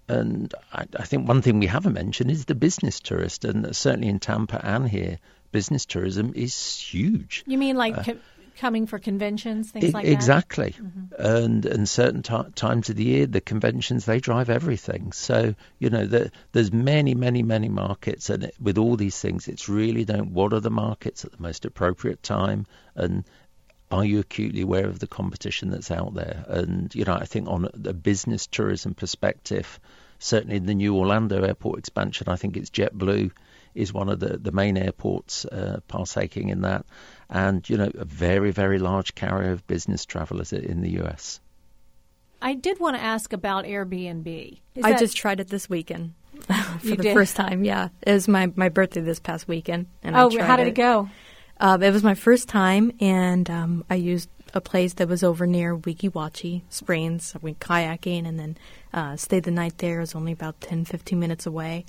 And 0.08 0.54
I, 0.72 0.86
I, 0.98 1.04
think 1.04 1.28
one 1.28 1.42
thing 1.42 1.58
we 1.60 1.66
haven't 1.66 1.92
mentioned 1.92 2.30
is 2.30 2.46
the 2.46 2.54
business 2.54 2.98
tourist, 2.98 3.44
and 3.44 3.76
certainly 3.76 4.08
in 4.08 4.18
Tampa 4.18 4.64
and 4.64 4.88
here, 4.88 5.18
business 5.52 5.84
tourism 5.84 6.32
is 6.34 6.78
huge. 6.78 7.44
You 7.46 7.58
mean 7.58 7.76
like 7.76 7.98
uh, 7.98 8.02
co- 8.02 8.18
coming 8.56 8.86
for 8.86 8.98
conventions, 8.98 9.70
things 9.70 9.86
it, 9.86 9.94
like 9.94 10.06
exactly. 10.06 10.70
that? 10.70 10.78
Exactly. 10.78 11.16
Mm-hmm. 11.16 11.36
And 11.36 11.66
and 11.66 11.88
certain 11.88 12.22
t- 12.22 12.50
times 12.54 12.88
of 12.88 12.96
the 12.96 13.04
year, 13.04 13.26
the 13.26 13.42
conventions 13.42 14.06
they 14.06 14.18
drive 14.18 14.48
everything. 14.48 15.12
So 15.12 15.54
you 15.78 15.90
know, 15.90 16.06
the, 16.06 16.30
there's 16.52 16.72
many, 16.72 17.14
many, 17.14 17.42
many 17.42 17.68
markets, 17.68 18.30
and 18.30 18.44
it, 18.44 18.54
with 18.60 18.78
all 18.78 18.96
these 18.96 19.20
things, 19.20 19.46
it's 19.46 19.68
really 19.68 20.06
don't 20.06 20.32
what 20.32 20.54
are 20.54 20.60
the 20.60 20.70
markets 20.70 21.24
at 21.26 21.32
the 21.32 21.42
most 21.42 21.66
appropriate 21.66 22.22
time, 22.22 22.66
and 22.94 23.24
are 23.90 24.04
you 24.04 24.20
acutely 24.20 24.62
aware 24.62 24.86
of 24.86 24.98
the 24.98 25.06
competition 25.06 25.70
that's 25.70 25.90
out 25.90 26.14
there? 26.14 26.44
And, 26.48 26.94
you 26.94 27.04
know, 27.04 27.14
I 27.14 27.24
think 27.24 27.48
on 27.48 27.68
a 27.84 27.92
business 27.92 28.46
tourism 28.46 28.94
perspective, 28.94 29.80
certainly 30.18 30.58
the 30.58 30.74
new 30.74 30.96
Orlando 30.96 31.42
airport 31.42 31.78
expansion, 31.78 32.28
I 32.28 32.36
think 32.36 32.56
it's 32.56 32.70
JetBlue 32.70 33.30
is 33.74 33.92
one 33.92 34.08
of 34.08 34.20
the, 34.20 34.36
the 34.36 34.52
main 34.52 34.76
airports 34.76 35.44
uh, 35.46 35.80
partaking 35.88 36.48
in 36.48 36.62
that. 36.62 36.84
And, 37.30 37.68
you 37.68 37.76
know, 37.76 37.90
a 37.94 38.04
very, 38.04 38.50
very 38.50 38.78
large 38.78 39.14
carrier 39.14 39.52
of 39.52 39.66
business 39.66 40.04
travelers 40.04 40.52
in 40.52 40.80
the 40.80 41.00
US. 41.02 41.40
I 42.40 42.54
did 42.54 42.78
want 42.78 42.96
to 42.96 43.02
ask 43.02 43.32
about 43.32 43.64
Airbnb. 43.64 44.60
Is 44.74 44.84
I 44.84 44.92
that... 44.92 45.00
just 45.00 45.16
tried 45.16 45.40
it 45.40 45.48
this 45.48 45.68
weekend 45.68 46.14
for 46.80 46.88
the 46.88 46.96
did? 46.96 47.14
first 47.14 47.36
time. 47.36 47.64
Yeah, 47.64 47.88
it 48.02 48.12
was 48.12 48.28
my, 48.28 48.52
my 48.54 48.68
birthday 48.68 49.00
this 49.00 49.18
past 49.18 49.48
weekend. 49.48 49.86
And 50.02 50.14
oh, 50.14 50.30
how 50.38 50.56
did 50.56 50.66
it, 50.66 50.70
it 50.70 50.74
go? 50.74 51.08
Uh, 51.60 51.78
it 51.80 51.90
was 51.92 52.04
my 52.04 52.14
first 52.14 52.48
time, 52.48 52.92
and 53.00 53.50
um, 53.50 53.84
I 53.90 53.96
used 53.96 54.28
a 54.54 54.60
place 54.60 54.94
that 54.94 55.08
was 55.08 55.22
over 55.22 55.46
near 55.46 55.76
Weeki 55.76 56.10
Wachee 56.10 56.62
Springs. 56.68 57.34
I 57.34 57.38
went 57.42 57.58
kayaking 57.58 58.26
and 58.26 58.38
then 58.38 58.56
uh, 58.92 59.16
stayed 59.16 59.44
the 59.44 59.50
night 59.50 59.78
there. 59.78 59.98
It 59.98 60.02
was 60.02 60.14
only 60.14 60.32
about 60.32 60.60
10, 60.60 60.84
15 60.84 61.18
minutes 61.18 61.46
away. 61.46 61.84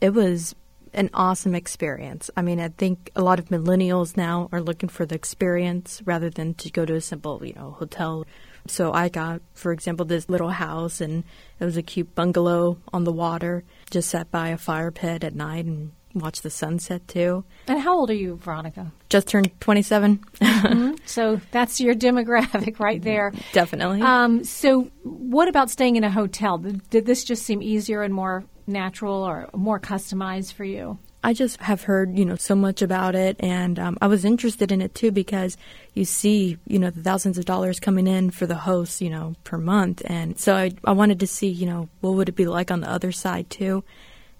It 0.00 0.10
was 0.10 0.54
an 0.94 1.10
awesome 1.12 1.54
experience. 1.54 2.30
I 2.36 2.42
mean, 2.42 2.60
I 2.60 2.68
think 2.68 3.10
a 3.14 3.22
lot 3.22 3.38
of 3.38 3.46
millennials 3.46 4.16
now 4.16 4.48
are 4.52 4.62
looking 4.62 4.88
for 4.88 5.04
the 5.04 5.14
experience 5.14 6.00
rather 6.04 6.30
than 6.30 6.54
to 6.54 6.70
go 6.70 6.84
to 6.84 6.94
a 6.94 7.00
simple, 7.00 7.44
you 7.44 7.54
know, 7.54 7.72
hotel. 7.72 8.24
So 8.66 8.92
I 8.92 9.08
got, 9.08 9.42
for 9.54 9.72
example, 9.72 10.06
this 10.06 10.28
little 10.28 10.50
house, 10.50 11.00
and 11.00 11.24
it 11.60 11.64
was 11.64 11.76
a 11.76 11.82
cute 11.82 12.14
bungalow 12.14 12.78
on 12.92 13.04
the 13.04 13.12
water. 13.12 13.64
Just 13.90 14.10
sat 14.10 14.30
by 14.30 14.48
a 14.48 14.58
fire 14.58 14.90
pit 14.90 15.24
at 15.24 15.34
night 15.34 15.64
and 15.64 15.92
watch 16.18 16.42
the 16.42 16.50
sunset 16.50 17.06
too. 17.08 17.44
And 17.66 17.80
how 17.80 17.96
old 17.96 18.10
are 18.10 18.14
you, 18.14 18.36
Veronica? 18.36 18.92
Just 19.08 19.28
turned 19.28 19.50
27. 19.60 20.18
mm-hmm. 20.18 20.94
So 21.06 21.40
that's 21.50 21.80
your 21.80 21.94
demographic 21.94 22.78
right 22.78 23.02
there. 23.02 23.32
Definitely. 23.52 24.02
Um, 24.02 24.44
so, 24.44 24.90
what 25.02 25.48
about 25.48 25.70
staying 25.70 25.96
in 25.96 26.04
a 26.04 26.10
hotel? 26.10 26.58
Did 26.58 27.06
this 27.06 27.24
just 27.24 27.44
seem 27.44 27.62
easier 27.62 28.02
and 28.02 28.12
more 28.12 28.44
natural 28.66 29.22
or 29.22 29.48
more 29.54 29.80
customized 29.80 30.52
for 30.52 30.64
you? 30.64 30.98
I 31.24 31.32
just 31.32 31.60
have 31.60 31.82
heard, 31.82 32.16
you 32.16 32.24
know, 32.24 32.36
so 32.36 32.54
much 32.54 32.80
about 32.80 33.16
it, 33.16 33.36
and 33.40 33.78
um, 33.78 33.98
I 34.00 34.06
was 34.06 34.24
interested 34.24 34.70
in 34.70 34.80
it 34.80 34.94
too 34.94 35.10
because 35.10 35.56
you 35.94 36.04
see, 36.04 36.58
you 36.66 36.78
know, 36.78 36.90
the 36.90 37.02
thousands 37.02 37.38
of 37.38 37.44
dollars 37.44 37.80
coming 37.80 38.06
in 38.06 38.30
for 38.30 38.46
the 38.46 38.54
hosts, 38.54 39.02
you 39.02 39.10
know, 39.10 39.34
per 39.42 39.58
month, 39.58 40.00
and 40.04 40.38
so 40.38 40.54
I, 40.54 40.70
I 40.84 40.92
wanted 40.92 41.18
to 41.20 41.26
see, 41.26 41.48
you 41.48 41.66
know, 41.66 41.88
what 42.00 42.14
would 42.14 42.28
it 42.28 42.36
be 42.36 42.46
like 42.46 42.70
on 42.70 42.80
the 42.80 42.90
other 42.90 43.10
side 43.10 43.50
too. 43.50 43.82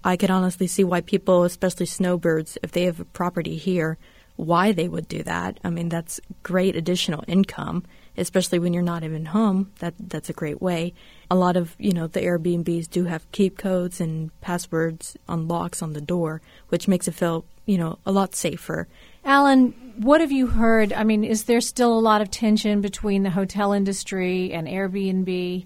I 0.03 0.17
could 0.17 0.31
honestly 0.31 0.67
see 0.67 0.83
why 0.83 1.01
people, 1.01 1.43
especially 1.43 1.85
snowbirds, 1.85 2.57
if 2.63 2.71
they 2.71 2.83
have 2.83 2.99
a 2.99 3.05
property 3.05 3.55
here, 3.57 3.97
why 4.39 4.71
they 4.71 4.87
would 4.87 5.07
do 5.09 5.21
that. 5.23 5.59
I 5.65 5.69
mean, 5.69 5.89
that's 5.89 6.21
great 6.43 6.77
additional 6.77 7.25
income, 7.27 7.83
especially 8.15 8.57
when 8.57 8.73
you're 8.73 8.81
not 8.81 9.03
even 9.03 9.25
home. 9.25 9.71
That 9.79 9.95
that's 9.99 10.29
a 10.29 10.33
great 10.33 10.61
way. 10.61 10.93
A 11.29 11.35
lot 11.35 11.57
of 11.57 11.75
you 11.77 11.91
know 11.91 12.07
the 12.07 12.21
Airbnbs 12.21 12.89
do 12.89 13.03
have 13.03 13.29
keep 13.33 13.57
codes 13.57 13.99
and 13.99 14.31
passwords 14.39 15.17
on 15.27 15.49
locks 15.49 15.81
on 15.81 15.91
the 15.91 16.01
door, 16.01 16.41
which 16.69 16.87
makes 16.87 17.07
it 17.09 17.15
feel 17.15 17.43
you 17.65 17.77
know 17.77 17.99
a 18.05 18.13
lot 18.13 18.33
safer. 18.33 18.87
Alan, 19.25 19.71
what 19.97 20.21
have 20.21 20.31
you 20.31 20.47
heard? 20.47 20.93
I 20.93 21.03
mean, 21.03 21.25
is 21.25 21.43
there 21.43 21.59
still 21.59 21.93
a 21.93 21.99
lot 21.99 22.21
of 22.21 22.31
tension 22.31 22.79
between 22.79 23.23
the 23.23 23.31
hotel 23.31 23.73
industry 23.73 24.53
and 24.53 24.69
Airbnb? 24.69 25.65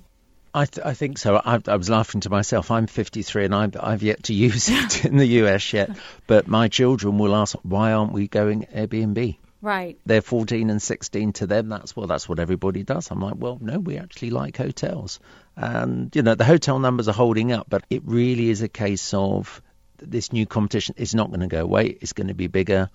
I, 0.53 0.65
th- 0.65 0.85
I 0.85 0.93
think 0.93 1.17
so. 1.17 1.41
I, 1.43 1.59
I, 1.67 1.75
was 1.75 1.89
laughing 1.89 2.21
to 2.21 2.29
myself. 2.29 2.69
I'm 2.69 2.85
53 2.85 3.45
and 3.45 3.55
I've, 3.55 3.75
I've 3.79 4.03
yet 4.03 4.23
to 4.23 4.33
use 4.33 4.69
it 4.69 5.05
in 5.05 5.17
the 5.17 5.25
US 5.25 5.73
yet. 5.73 5.89
But 6.27 6.47
my 6.47 6.67
children 6.67 7.17
will 7.17 7.35
ask, 7.35 7.55
why 7.63 7.93
aren't 7.93 8.13
we 8.13 8.27
going 8.27 8.67
Airbnb? 8.73 9.37
Right. 9.61 9.97
They're 10.05 10.21
14 10.21 10.69
and 10.69 10.81
16 10.81 11.33
to 11.33 11.47
them. 11.47 11.69
That's 11.69 11.95
well, 11.95 12.05
that's 12.05 12.27
what 12.27 12.39
everybody 12.39 12.83
does. 12.83 13.09
I'm 13.09 13.21
like, 13.21 13.35
well, 13.37 13.57
no, 13.61 13.79
we 13.79 13.97
actually 13.97 14.29
like 14.29 14.57
hotels. 14.57 15.19
And, 15.55 16.13
you 16.15 16.21
know, 16.21 16.35
the 16.35 16.43
hotel 16.43 16.79
numbers 16.79 17.07
are 17.07 17.13
holding 17.13 17.51
up, 17.51 17.67
but 17.69 17.85
it 17.89 18.03
really 18.05 18.49
is 18.49 18.61
a 18.61 18.67
case 18.67 19.13
of 19.13 19.61
this 19.97 20.33
new 20.33 20.45
competition 20.45 20.95
is 20.97 21.15
not 21.15 21.29
going 21.29 21.39
to 21.39 21.47
go 21.47 21.61
away. 21.63 21.97
It's 22.01 22.13
going 22.13 22.27
to 22.27 22.33
be 22.33 22.47
bigger 22.47 22.89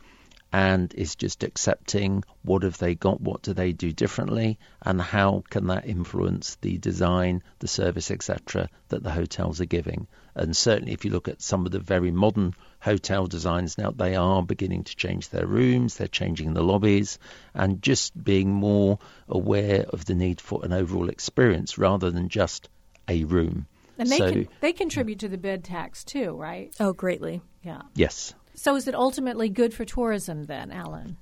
and 0.52 0.94
is 0.94 1.14
just 1.14 1.42
accepting 1.44 2.24
what 2.42 2.62
have 2.62 2.78
they 2.78 2.94
got, 2.94 3.20
what 3.20 3.42
do 3.42 3.52
they 3.52 3.72
do 3.72 3.92
differently, 3.92 4.58
and 4.82 5.00
how 5.00 5.42
can 5.50 5.66
that 5.66 5.86
influence 5.86 6.56
the 6.62 6.78
design, 6.78 7.42
the 7.58 7.68
service, 7.68 8.10
etc., 8.10 8.68
that 8.88 9.02
the 9.02 9.10
hotels 9.10 9.60
are 9.60 9.66
giving. 9.66 10.06
And 10.34 10.56
certainly, 10.56 10.92
if 10.92 11.04
you 11.04 11.10
look 11.10 11.28
at 11.28 11.42
some 11.42 11.66
of 11.66 11.72
the 11.72 11.80
very 11.80 12.10
modern 12.10 12.54
hotel 12.80 13.26
designs 13.26 13.76
now, 13.76 13.90
they 13.90 14.14
are 14.14 14.42
beginning 14.42 14.84
to 14.84 14.96
change 14.96 15.28
their 15.28 15.46
rooms, 15.46 15.96
they're 15.96 16.08
changing 16.08 16.54
the 16.54 16.62
lobbies, 16.62 17.18
and 17.54 17.82
just 17.82 18.22
being 18.22 18.52
more 18.52 18.98
aware 19.28 19.84
of 19.90 20.04
the 20.04 20.14
need 20.14 20.40
for 20.40 20.64
an 20.64 20.72
overall 20.72 21.08
experience 21.10 21.76
rather 21.76 22.10
than 22.10 22.28
just 22.28 22.68
a 23.08 23.24
room. 23.24 23.66
And 23.98 24.08
they 24.08 24.18
so, 24.18 24.32
can, 24.32 24.48
they 24.60 24.72
contribute 24.72 25.18
to 25.20 25.28
the 25.28 25.38
bed 25.38 25.64
tax 25.64 26.04
too, 26.04 26.32
right? 26.32 26.72
Oh, 26.78 26.92
greatly. 26.92 27.42
Yeah. 27.64 27.82
Yes. 27.94 28.32
So 28.58 28.74
is 28.74 28.88
it 28.88 28.96
ultimately 28.96 29.50
good 29.50 29.72
for 29.72 29.84
tourism 29.84 30.46
then, 30.46 30.72
Alan? 30.72 31.16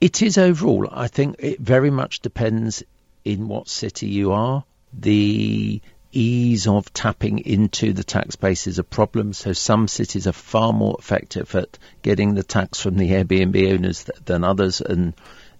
It 0.00 0.22
is 0.22 0.38
overall. 0.38 0.88
I 0.90 1.08
think 1.08 1.36
it 1.38 1.60
very 1.60 1.90
much 1.90 2.20
depends 2.20 2.82
in 3.26 3.46
what 3.46 3.68
city 3.68 4.06
you 4.06 4.32
are. 4.32 4.64
The 4.94 5.82
ease 6.12 6.66
of 6.66 6.90
tapping 6.94 7.40
into 7.40 7.92
the 7.92 8.04
tax 8.04 8.36
base 8.36 8.66
is 8.66 8.78
a 8.78 8.84
problem. 8.84 9.34
So 9.34 9.52
some 9.52 9.86
cities 9.86 10.26
are 10.26 10.32
far 10.32 10.72
more 10.72 10.96
effective 10.98 11.54
at 11.54 11.78
getting 12.00 12.32
the 12.32 12.42
tax 12.42 12.80
from 12.80 12.96
the 12.96 13.10
Airbnb 13.10 13.70
owners 13.70 14.04
th- 14.04 14.24
than 14.24 14.42
others, 14.42 14.80
and 14.80 15.12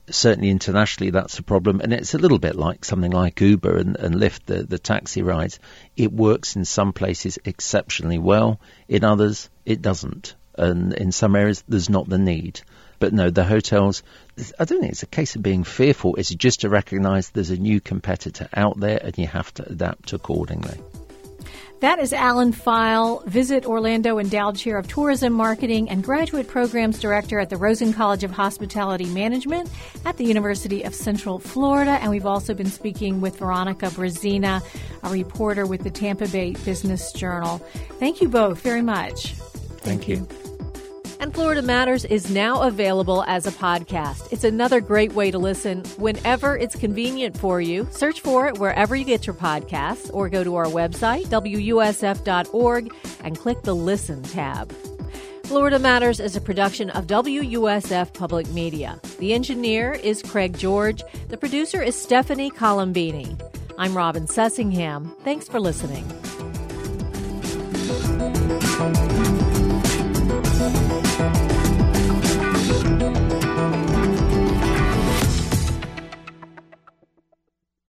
certainly 0.09 0.49
internationally 0.49 1.11
that's 1.11 1.39
a 1.39 1.43
problem. 1.43 1.83
And 1.83 1.93
it's 1.93 2.15
a 2.15 2.19
little 2.19 2.39
bit 2.39 2.57
like 2.57 2.87
something 2.87 3.13
like 3.13 3.39
Uber 3.43 3.77
and, 3.77 3.97
and 3.97 4.15
Lyft, 4.15 4.47
the, 4.47 4.63
the 4.63 4.79
taxi 4.79 5.21
rides. 5.21 5.61
It 5.95 6.11
works 6.11 6.57
in 6.57 6.65
some 6.65 6.95
places 6.95 7.39
exceptionally 7.45 8.19
well. 8.19 8.61
In 8.89 9.05
others, 9.05 9.51
it 9.67 9.83
doesn't 9.83 10.35
and 10.59 10.93
in 10.93 11.13
some 11.13 11.37
areas 11.37 11.65
there's 11.69 11.89
not 11.89 12.09
the 12.09 12.19
need. 12.19 12.61
But 13.01 13.13
no, 13.13 13.31
the 13.31 13.45
hotels, 13.45 14.03
I 14.59 14.65
don't 14.65 14.81
think 14.81 14.93
it's 14.93 15.05
a 15.05 15.07
case 15.07 15.37
of 15.37 15.43
being 15.43 15.65
fearful. 15.65 16.17
It's 16.17 16.35
just 16.35 16.63
to 16.63 16.69
recognise 16.69 17.31
there's 17.31 17.51
a 17.51 17.57
new 17.57 17.81
competitor 17.81 18.49
out 18.55 18.79
there 18.81 18.99
and 19.03 19.17
you 19.17 19.27
have 19.27 19.55
to 19.55 19.71
adapt 19.71 20.13
accordingly. 20.13 20.79
That 21.81 22.01
is 22.01 22.13
Alan 22.13 22.53
Fyall, 22.53 23.25
Visit 23.27 23.65
Orlando 23.65 24.19
Endowed 24.19 24.57
Chair 24.57 24.79
of 24.79 24.89
Tourism 24.89 25.33
Marketing 25.33 25.89
and 25.89 26.03
Graduate 26.03 26.49
Programs 26.49 26.99
Director 26.99 27.39
at 27.39 27.51
the 27.51 27.57
Rosen 27.57 27.93
College 27.93 28.25
of 28.25 28.33
Hospitality 28.33 29.05
Management 29.05 29.71
at 30.05 30.17
the 30.17 30.25
University 30.25 30.83
of 30.83 30.93
Central 30.93 31.39
Florida. 31.39 31.93
And 31.93 32.11
we've 32.11 32.27
also 32.27 32.53
been 32.53 32.67
speaking 32.67 33.21
with 33.21 33.39
Veronica 33.39 33.87
Brezina, 33.87 34.61
a 35.05 35.09
reporter 35.09 35.67
with 35.67 35.85
the 35.85 35.91
Tampa 35.91 36.27
Bay 36.27 36.55
Business 36.65 37.13
Journal. 37.13 37.59
Thank 38.01 38.21
you 38.21 38.29
both 38.29 38.61
very 38.61 38.83
much. 38.83 39.35
Thank, 39.35 40.03
Thank 40.03 40.09
you. 40.09 40.17
you. 40.17 40.48
And 41.21 41.35
Florida 41.35 41.63
Matters 41.63 42.05
is 42.05 42.31
now 42.31 42.63
available 42.63 43.25
as 43.27 43.47
a 43.47 43.51
podcast. 43.51 44.33
It's 44.33 44.45
another 44.45 44.81
great 44.81 45.13
way 45.15 45.31
to 45.33 45.39
listen 45.39 45.83
whenever 45.97 46.57
it's 46.57 46.77
convenient 46.77 47.37
for 47.37 47.61
you. 47.61 47.89
Search 47.91 48.21
for 48.21 48.47
it 48.47 48.59
wherever 48.59 48.95
you 48.95 49.05
get 49.05 49.27
your 49.27 49.35
podcasts 49.35 50.11
or 50.15 50.29
go 50.29 50.45
to 50.45 50.55
our 50.55 50.67
website, 50.67 51.27
WUSF.org, 51.27 52.95
and 53.25 53.37
click 53.37 53.63
the 53.63 53.75
Listen 53.75 54.23
tab. 54.23 54.73
Florida 55.43 55.79
Matters 55.79 56.21
is 56.21 56.37
a 56.37 56.41
production 56.41 56.91
of 56.91 57.07
WUSF 57.07 58.13
Public 58.15 58.47
Media. 58.51 59.01
The 59.19 59.33
engineer 59.33 59.95
is 59.95 60.23
Craig 60.23 60.57
George. 60.57 61.03
The 61.29 61.39
producer 61.39 61.83
is 61.83 61.97
Stephanie 61.97 62.51
Colombini. 62.51 63.41
I'm 63.77 63.97
Robin 63.97 64.27
Sussingham. 64.27 65.17
Thanks 65.23 65.49
for 65.49 65.59
listening. 65.59 66.07